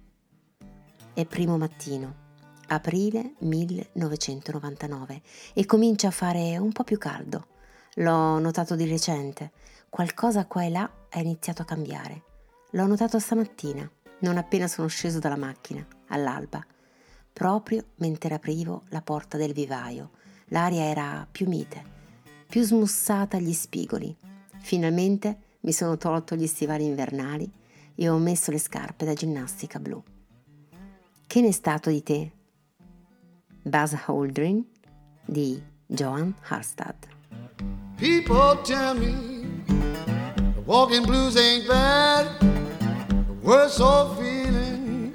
[1.15, 2.26] È primo mattino,
[2.67, 5.23] aprile 1999,
[5.55, 7.47] e comincia a fare un po' più caldo.
[7.95, 9.53] L'ho notato di recente,
[9.89, 12.23] qualcosa qua e là è iniziato a cambiare.
[12.71, 13.91] L'ho notato stamattina,
[14.21, 16.65] non appena sono sceso dalla macchina, all'alba,
[17.33, 20.11] proprio mentre aprivo la porta del vivaio.
[20.47, 21.83] L'aria era più mite,
[22.49, 24.15] più smussata agli spigoli.
[24.59, 27.51] Finalmente mi sono tolto gli stivali invernali
[27.95, 30.03] e ho messo le scarpe da ginnastica blu.
[31.27, 32.33] Che ne è stato di te?
[33.67, 34.65] Buzz Aldrin
[35.27, 35.61] di
[35.91, 36.95] Joan Harstad.
[37.99, 39.13] People tell me
[40.55, 42.27] the walking blues ain't bad.
[43.27, 45.11] The worst old feeling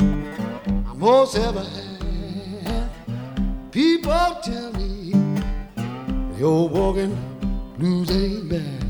[0.85, 2.89] I most ever had.
[3.71, 5.13] People tell me
[6.35, 7.15] the old walking
[7.77, 8.83] blues ain't bad.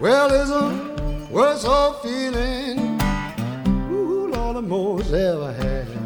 [0.00, 2.91] Well, it's a worst old feeling,
[4.68, 6.01] most ever had.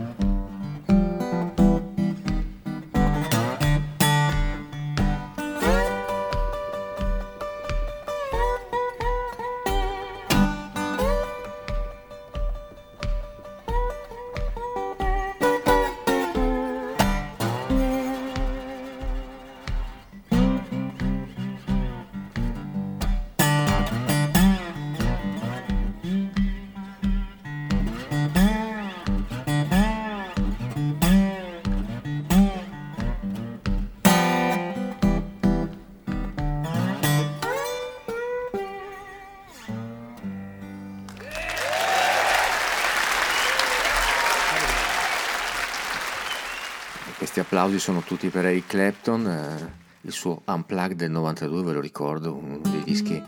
[47.66, 52.32] Applausi sono tutti per Eric Clapton, eh, il suo Unplugged del 92, ve lo ricordo,
[52.34, 53.20] uno dei dischi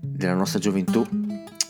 [0.00, 1.06] della nostra gioventù.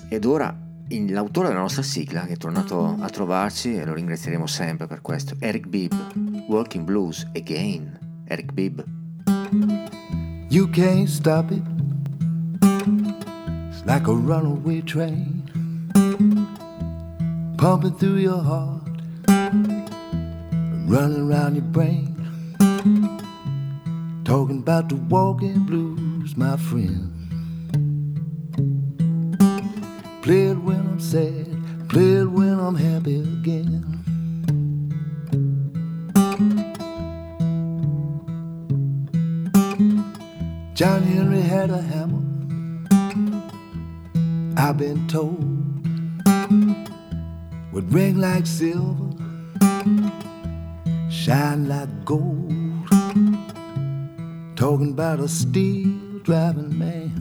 [0.08, 0.56] Ed ora
[0.88, 5.02] il- l'autore della nostra sigla, che è tornato a trovarci e lo ringrazieremo sempre per
[5.02, 5.92] questo, Eric Bibb,
[6.48, 8.24] Walking Blues Again.
[8.24, 8.80] Eric Bibb.
[10.48, 11.62] You can't stop it.
[13.68, 15.42] It's like a runaway train
[17.56, 18.79] pumping through your heart,
[20.90, 22.16] running around your brain.
[24.24, 27.12] Talking about the walking blues, my friend.
[30.22, 31.46] Play it when I'm sad,
[31.88, 33.86] play it when I'm happy again.
[40.74, 42.24] John Henry had a hammer.
[44.56, 45.60] I've been told
[47.72, 49.09] would ring like silver,
[51.20, 52.50] shine like gold.
[54.56, 57.12] Talking about a steel driving man.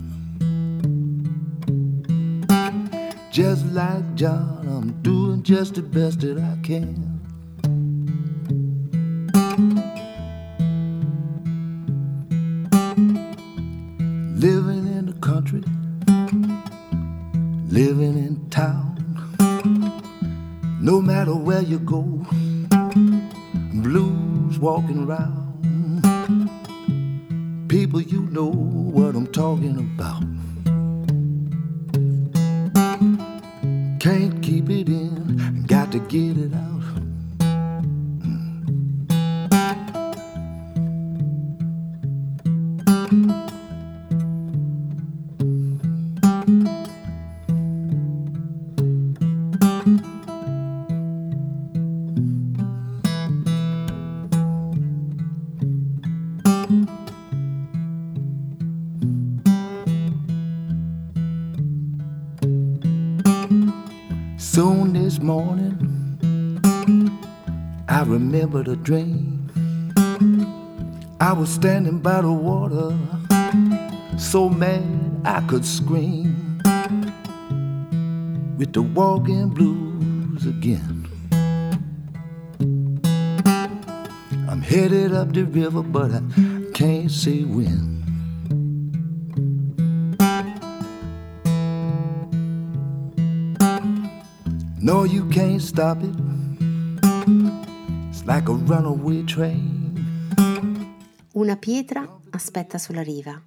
[3.30, 7.09] Just like John, I'm doing just the best that I can.
[24.90, 25.39] Walking around.
[71.40, 72.94] Was standing by the water,
[74.18, 76.60] so mad I could scream.
[78.58, 81.08] With the walking blues again.
[84.50, 86.20] I'm headed up the river, but I
[86.74, 88.04] can't see when.
[94.78, 96.14] No, you can't stop it.
[98.10, 99.79] It's like a runaway train.
[101.40, 103.42] Una pietra aspetta sulla riva.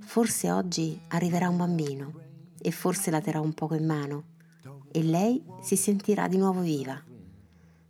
[0.00, 2.12] Forse oggi arriverà un bambino
[2.60, 4.24] e forse la terrà un poco in mano
[4.92, 7.02] e lei si sentirà di nuovo viva.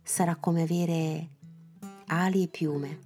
[0.01, 1.27] Sarà come avere
[2.05, 2.99] ali e piume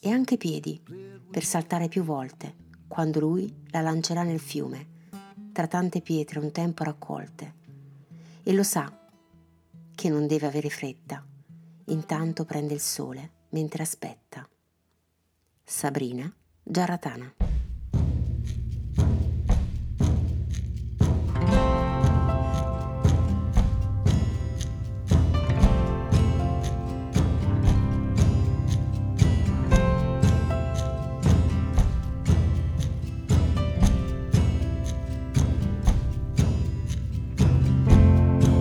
[0.00, 0.82] e anche piedi
[1.30, 2.56] per saltare più volte
[2.88, 4.86] quando lui la lancerà nel fiume,
[5.52, 7.54] tra tante pietre un tempo raccolte.
[8.42, 8.92] E lo sa
[9.94, 11.24] che non deve avere fretta,
[11.84, 14.44] intanto prende il sole mentre aspetta.
[15.66, 16.32] Sabrina
[16.70, 17.32] Giarratana.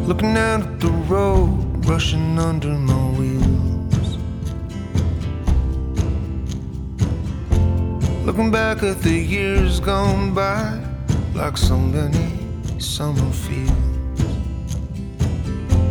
[0.07, 3.02] Looking out at the road, rushing under my
[8.25, 10.79] Looking back at the years gone by,
[11.33, 12.27] like so many
[12.79, 13.71] summer fields.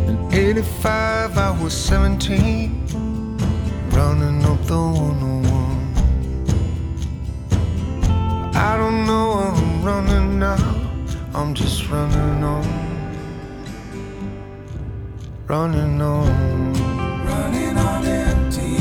[0.07, 2.87] In 85, I was 17,
[3.91, 5.93] running up the 101.
[8.55, 10.57] I don't know where I'm running now,
[11.33, 12.83] I'm just running on
[15.47, 16.73] running on,
[17.25, 18.77] running on empty,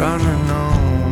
[0.00, 1.11] running on,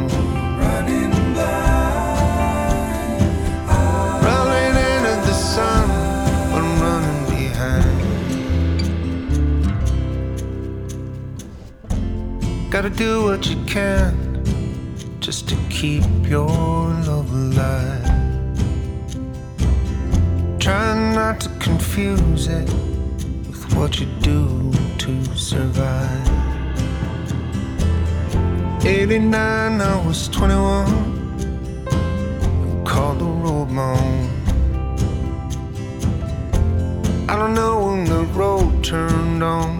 [12.70, 14.44] Gotta do what you can
[15.18, 18.04] just to keep your love alive.
[20.60, 22.68] Try not to confuse it
[23.48, 26.28] with what you do to survive.
[28.86, 30.86] 89, I was 21.
[32.84, 33.96] Called the road my.
[37.28, 39.79] I don't know when the road turned on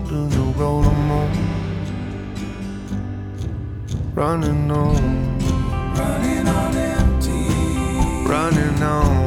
[4.20, 5.38] Running on,
[5.96, 7.48] running on empty,
[8.28, 9.19] running on,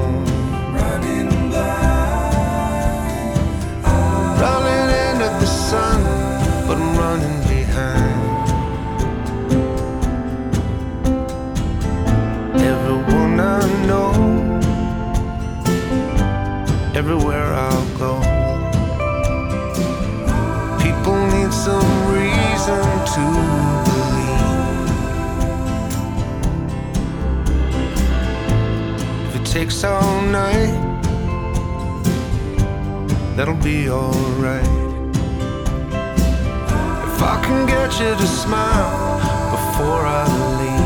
[29.54, 30.74] Takes all night,
[33.36, 34.66] that'll be alright.
[37.06, 39.20] If I can get you to smile
[39.52, 40.26] before I
[40.60, 40.83] leave.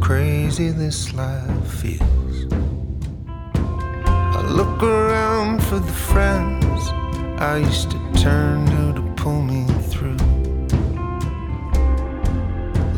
[0.00, 2.52] Crazy this life feels.
[3.54, 6.80] I look around for the friends
[7.40, 10.16] I used to turn to to pull me through.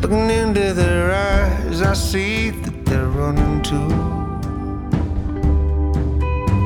[0.01, 4.19] Looking into their eyes, I see that they're running too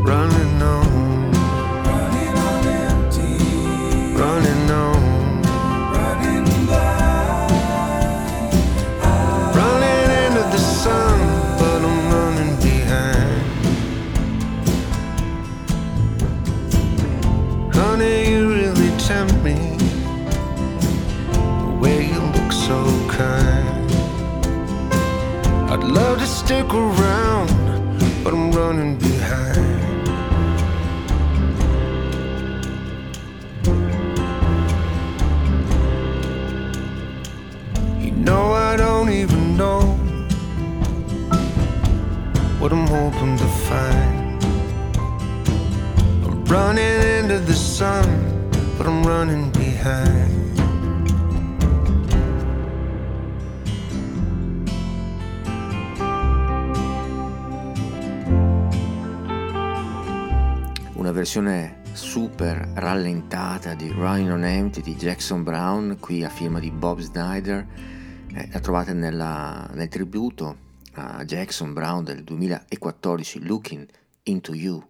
[0.04, 1.32] running on,
[1.86, 3.38] running on empty,
[4.20, 4.53] running
[26.54, 27.50] stick around,
[28.24, 29.82] but I'm running behind.
[38.04, 39.82] You know, I don't even know
[42.60, 44.44] what I'm hoping to find.
[46.24, 48.06] I'm running into the sun,
[48.78, 50.43] but I'm running behind.
[61.24, 67.00] Versione super rallentata di Running on Empty di Jackson Brown, qui a firma di Bob
[67.00, 67.66] Snyder,
[68.34, 70.58] eh, la trovate nella, nel tributo
[70.96, 73.88] a Jackson Brown del 2014, Looking
[74.24, 74.86] into You.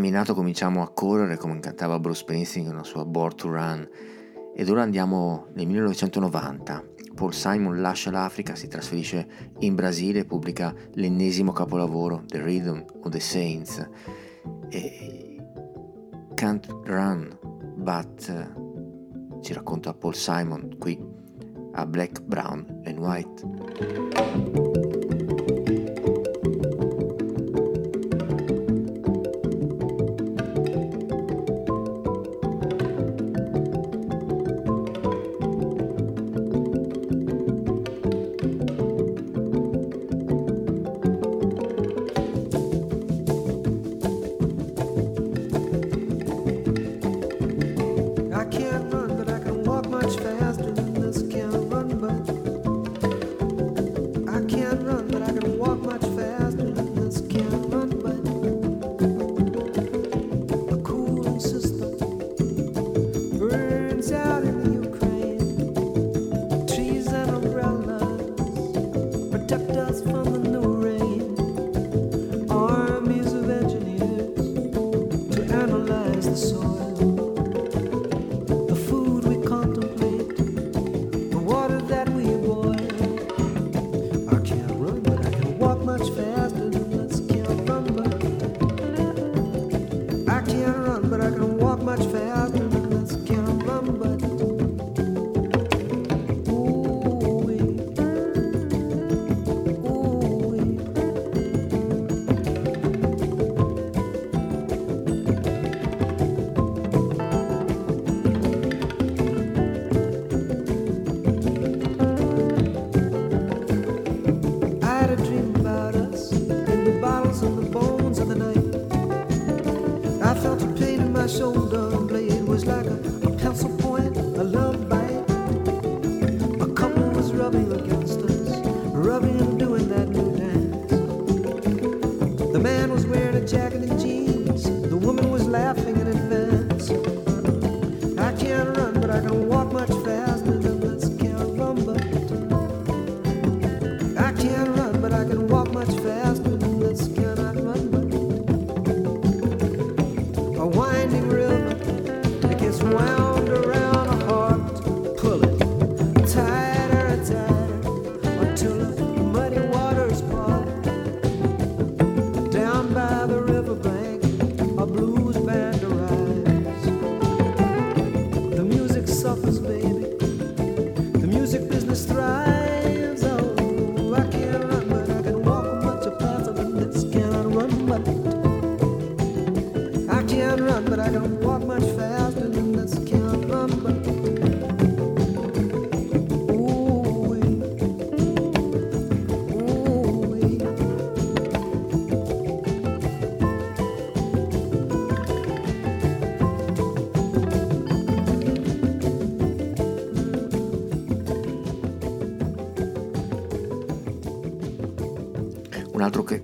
[0.00, 3.86] camminato cominciamo a correre come cantava Bruce Springsteen nella sua Born to Run
[4.54, 6.84] ed ora andiamo nel 1990.
[7.14, 9.28] Paul Simon lascia l'Africa, si trasferisce
[9.58, 13.86] in Brasile e pubblica l'ennesimo capolavoro The Rhythm of the Saints.
[14.70, 15.36] E
[16.32, 17.38] Can't Run,
[17.76, 20.98] but ci racconta Paul Simon qui
[21.72, 24.59] a Black, Brown and White.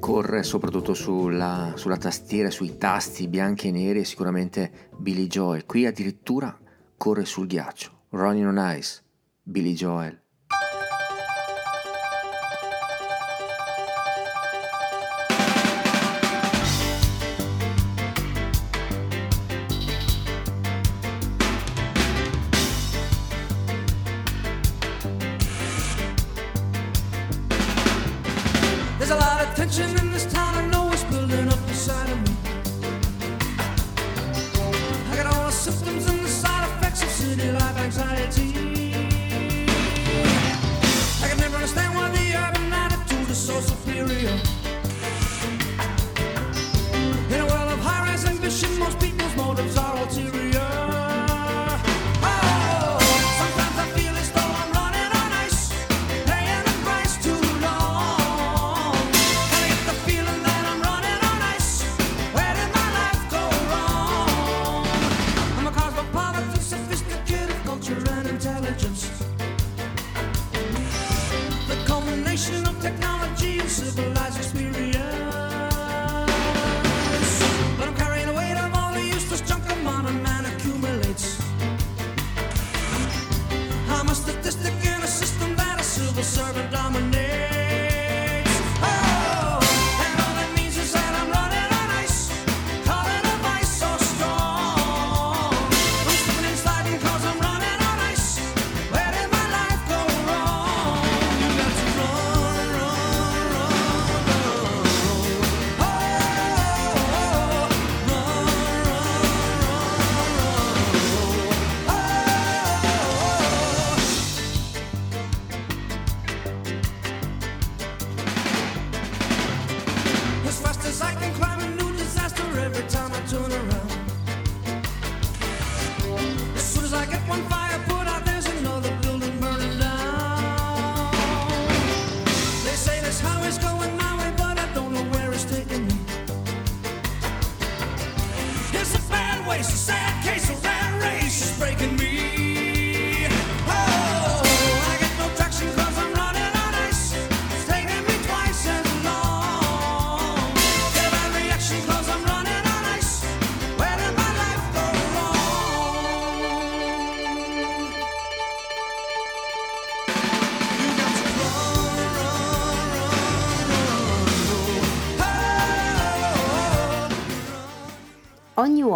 [0.06, 5.66] corre soprattutto sulla, sulla tastiera, sui tasti bianchi e neri è sicuramente Billy Joel.
[5.66, 6.56] Qui addirittura
[6.96, 8.02] corre sul ghiaccio.
[8.10, 9.02] Ronin on Ice,
[9.42, 10.25] Billy Joel.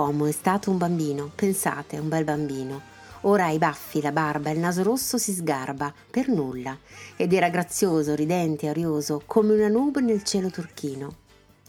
[0.00, 2.80] Uomo è stato un bambino, pensate, un bel bambino.
[3.22, 6.76] Ora ha i baffi, la barba, il naso rosso si sgarba, per nulla,
[7.16, 11.16] ed era grazioso, ridente, arioso, come una nube nel cielo turchino.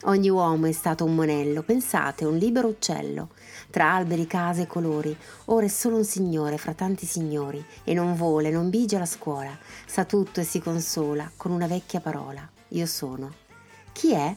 [0.03, 3.31] Ogni uomo è stato un monello, pensate, un libero uccello,
[3.69, 5.15] tra alberi, case e colori.
[5.45, 9.55] Ora è solo un signore fra tanti signori, e non vuole, non bigia la scuola,
[9.85, 12.49] sa tutto e si consola con una vecchia parola.
[12.69, 13.29] Io sono.
[13.91, 14.33] Chi è?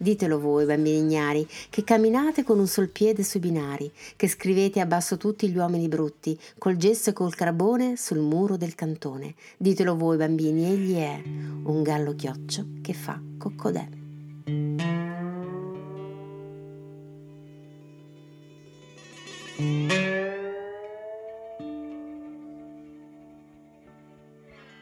[0.00, 4.86] Ditelo voi, bambini ignari, che camminate con un sol piede sui binari, che scrivete a
[4.86, 9.34] basso tutti gli uomini brutti, col gesso e col carbone sul muro del cantone.
[9.56, 11.20] Ditelo voi, bambini, egli è
[11.64, 13.88] un gallo chioccio che fa coccodè.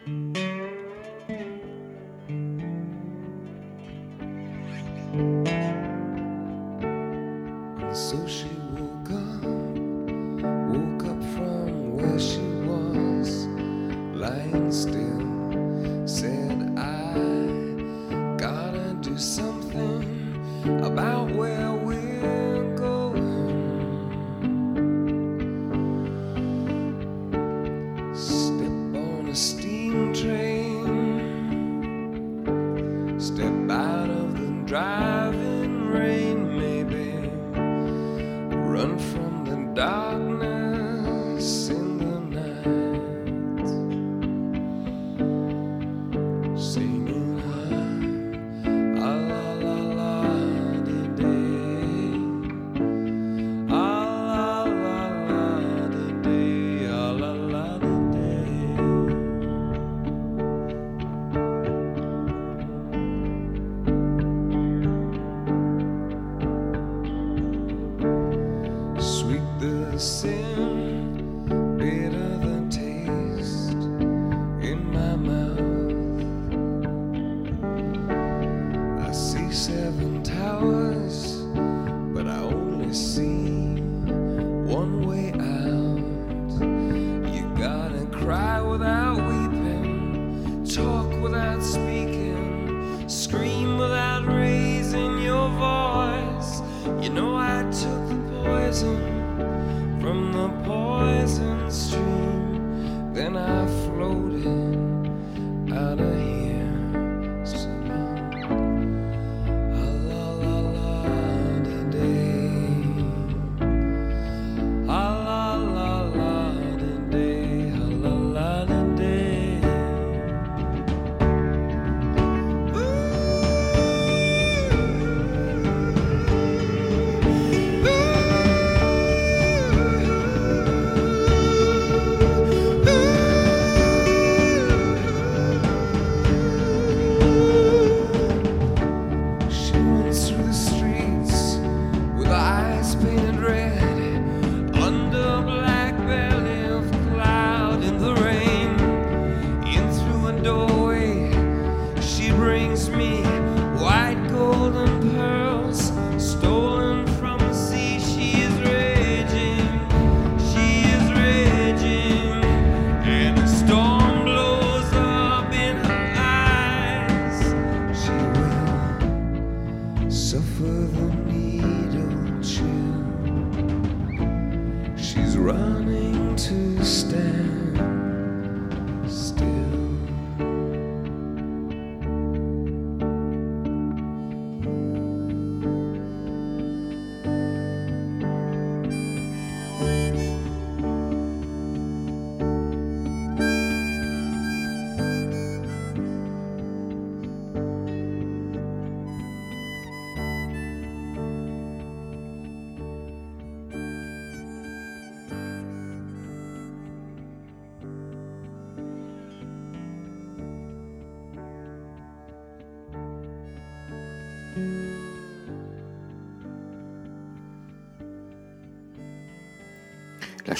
[0.07, 0.46] So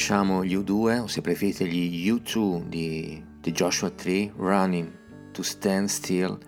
[0.09, 5.89] Lasciamo gli U2 o se preferite gli U2 di, di Joshua Tree, Running to Stand
[5.89, 6.39] Still,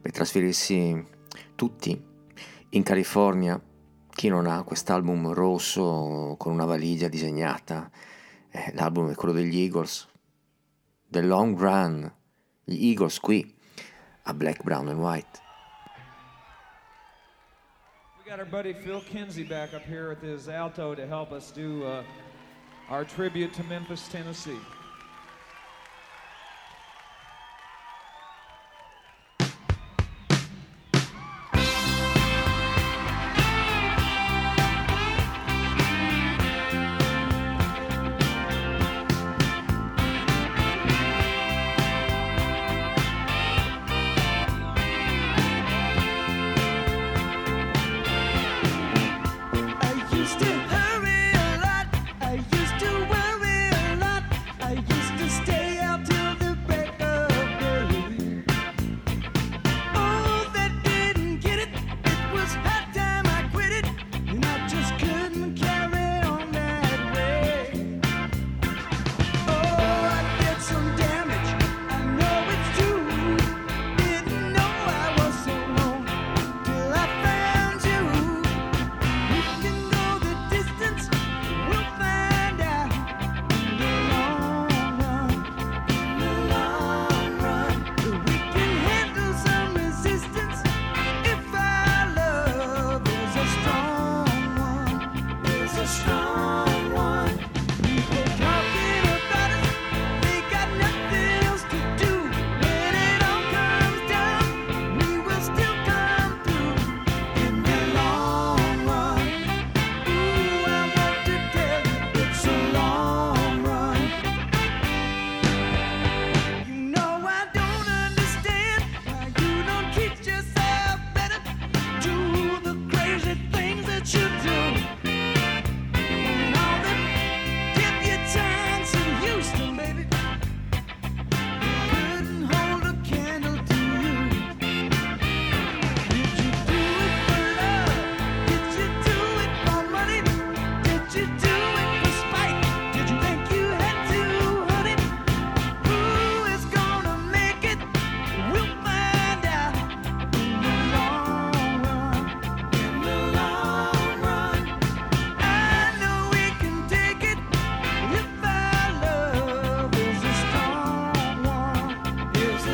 [0.00, 1.04] per trasferirsi
[1.54, 2.02] tutti
[2.70, 3.62] in California.
[4.08, 7.90] Chi non ha quest'album rosso con una valigia disegnata?
[8.50, 10.08] Eh, l'album è quello degli Eagles,
[11.06, 12.10] The Long Run,
[12.64, 13.54] gli Eagles qui
[14.22, 15.40] a Black, Brown and White.
[18.24, 21.84] got our buddy Phil Kinsey back up here with his alto to help us do
[21.84, 22.02] uh,
[22.88, 24.58] our tribute to Memphis, Tennessee.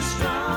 [0.00, 0.47] strong.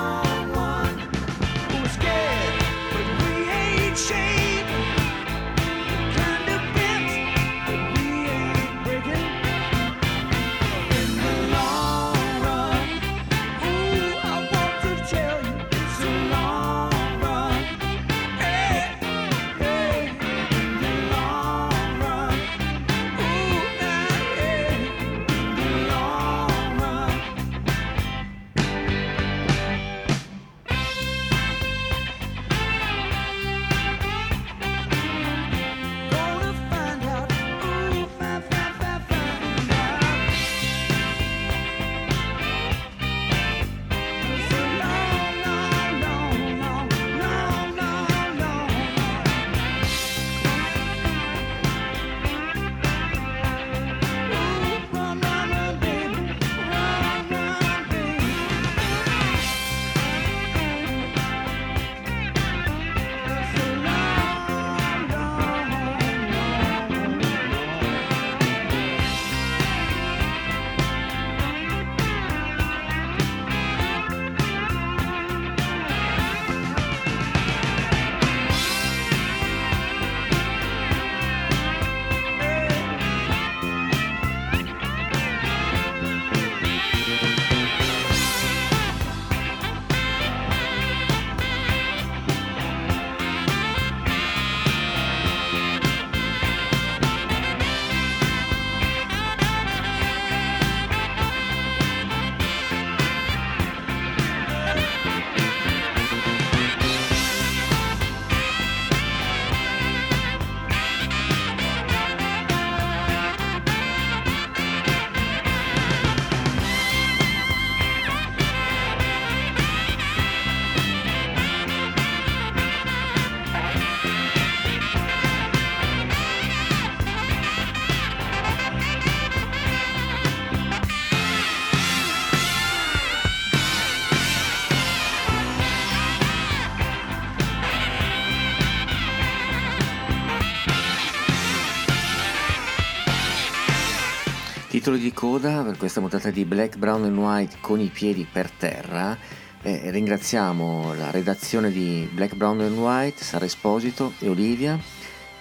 [145.01, 149.17] Di coda per questa puntata di Black, Brown and White con i piedi per terra
[149.63, 154.79] Eh, ringraziamo la redazione di Black, Brown and White, Sara Esposito e Olivia.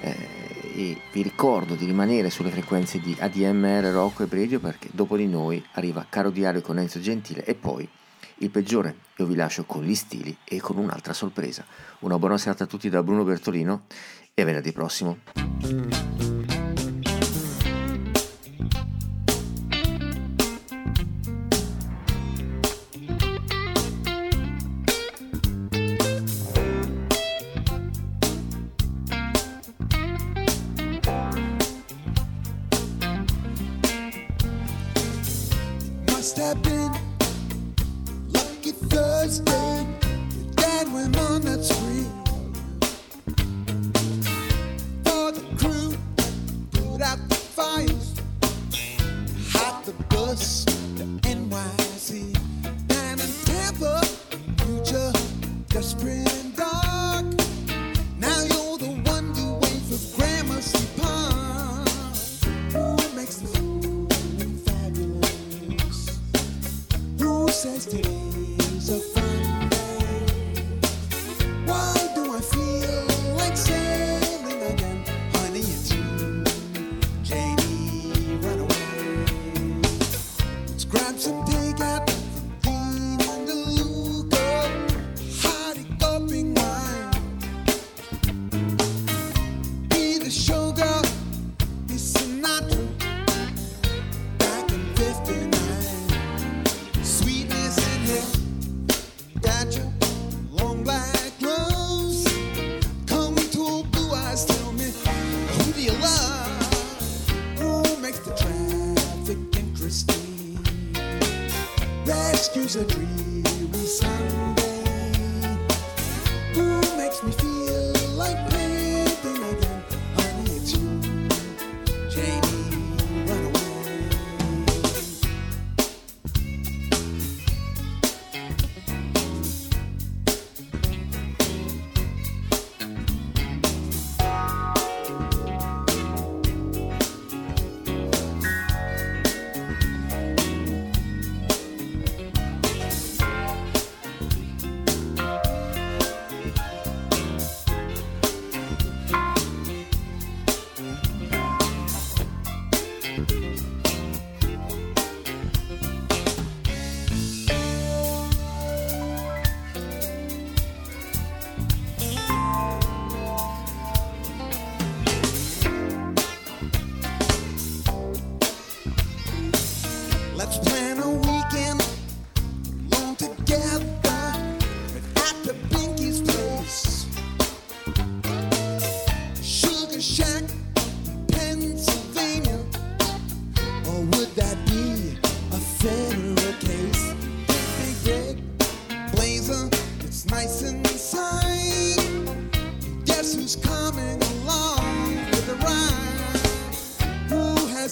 [0.02, 0.16] Eh,
[0.74, 5.26] e vi ricordo di rimanere sulle frequenze di ADMR, Rocco e Bredio perché dopo di
[5.26, 7.88] noi arriva Caro Diario con Enzo Gentile e poi
[8.38, 8.96] il peggiore.
[9.16, 11.64] Io vi lascio con gli stili e con un'altra sorpresa.
[12.00, 13.84] Una buona serata a tutti da Bruno Bertolino
[14.34, 15.18] e a venerdì prossimo.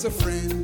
[0.09, 0.58] A friend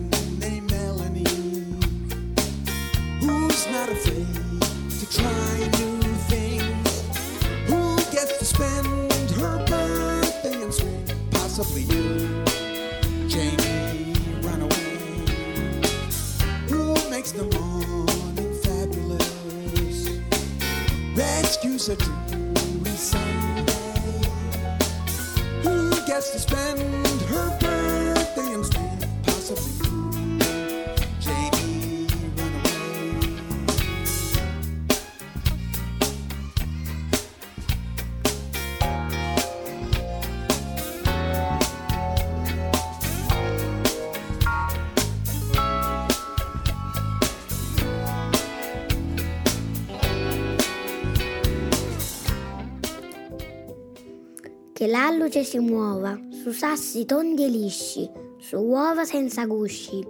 [55.24, 58.06] L'alluce si muova su sassi tondi e lisci,
[58.38, 60.06] su uova senza gusci.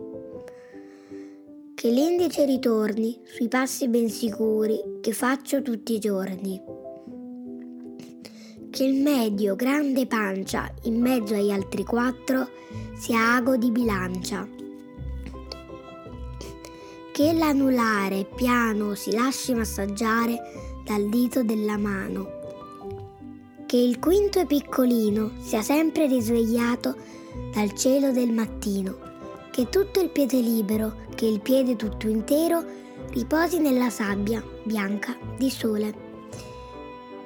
[1.72, 6.60] Che l'indice ritorni sui passi ben sicuri che faccio tutti i giorni.
[8.68, 12.48] Che il medio grande pancia in mezzo agli altri quattro
[12.98, 14.48] sia ago di bilancia.
[17.12, 20.40] Che l'anulare piano si lasci massaggiare
[20.84, 22.33] dal dito della mano
[23.74, 26.94] che il quinto e piccolino sia sempre risvegliato
[27.52, 28.96] dal cielo del mattino,
[29.50, 32.62] che tutto il piede libero, che il piede tutto intero,
[33.10, 35.92] riposi nella sabbia bianca di sole.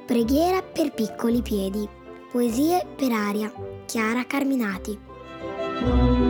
[0.06, 1.86] Preghiera per piccoli piedi.
[2.32, 3.52] Poesie per aria.
[3.84, 6.27] Chiara Carminati.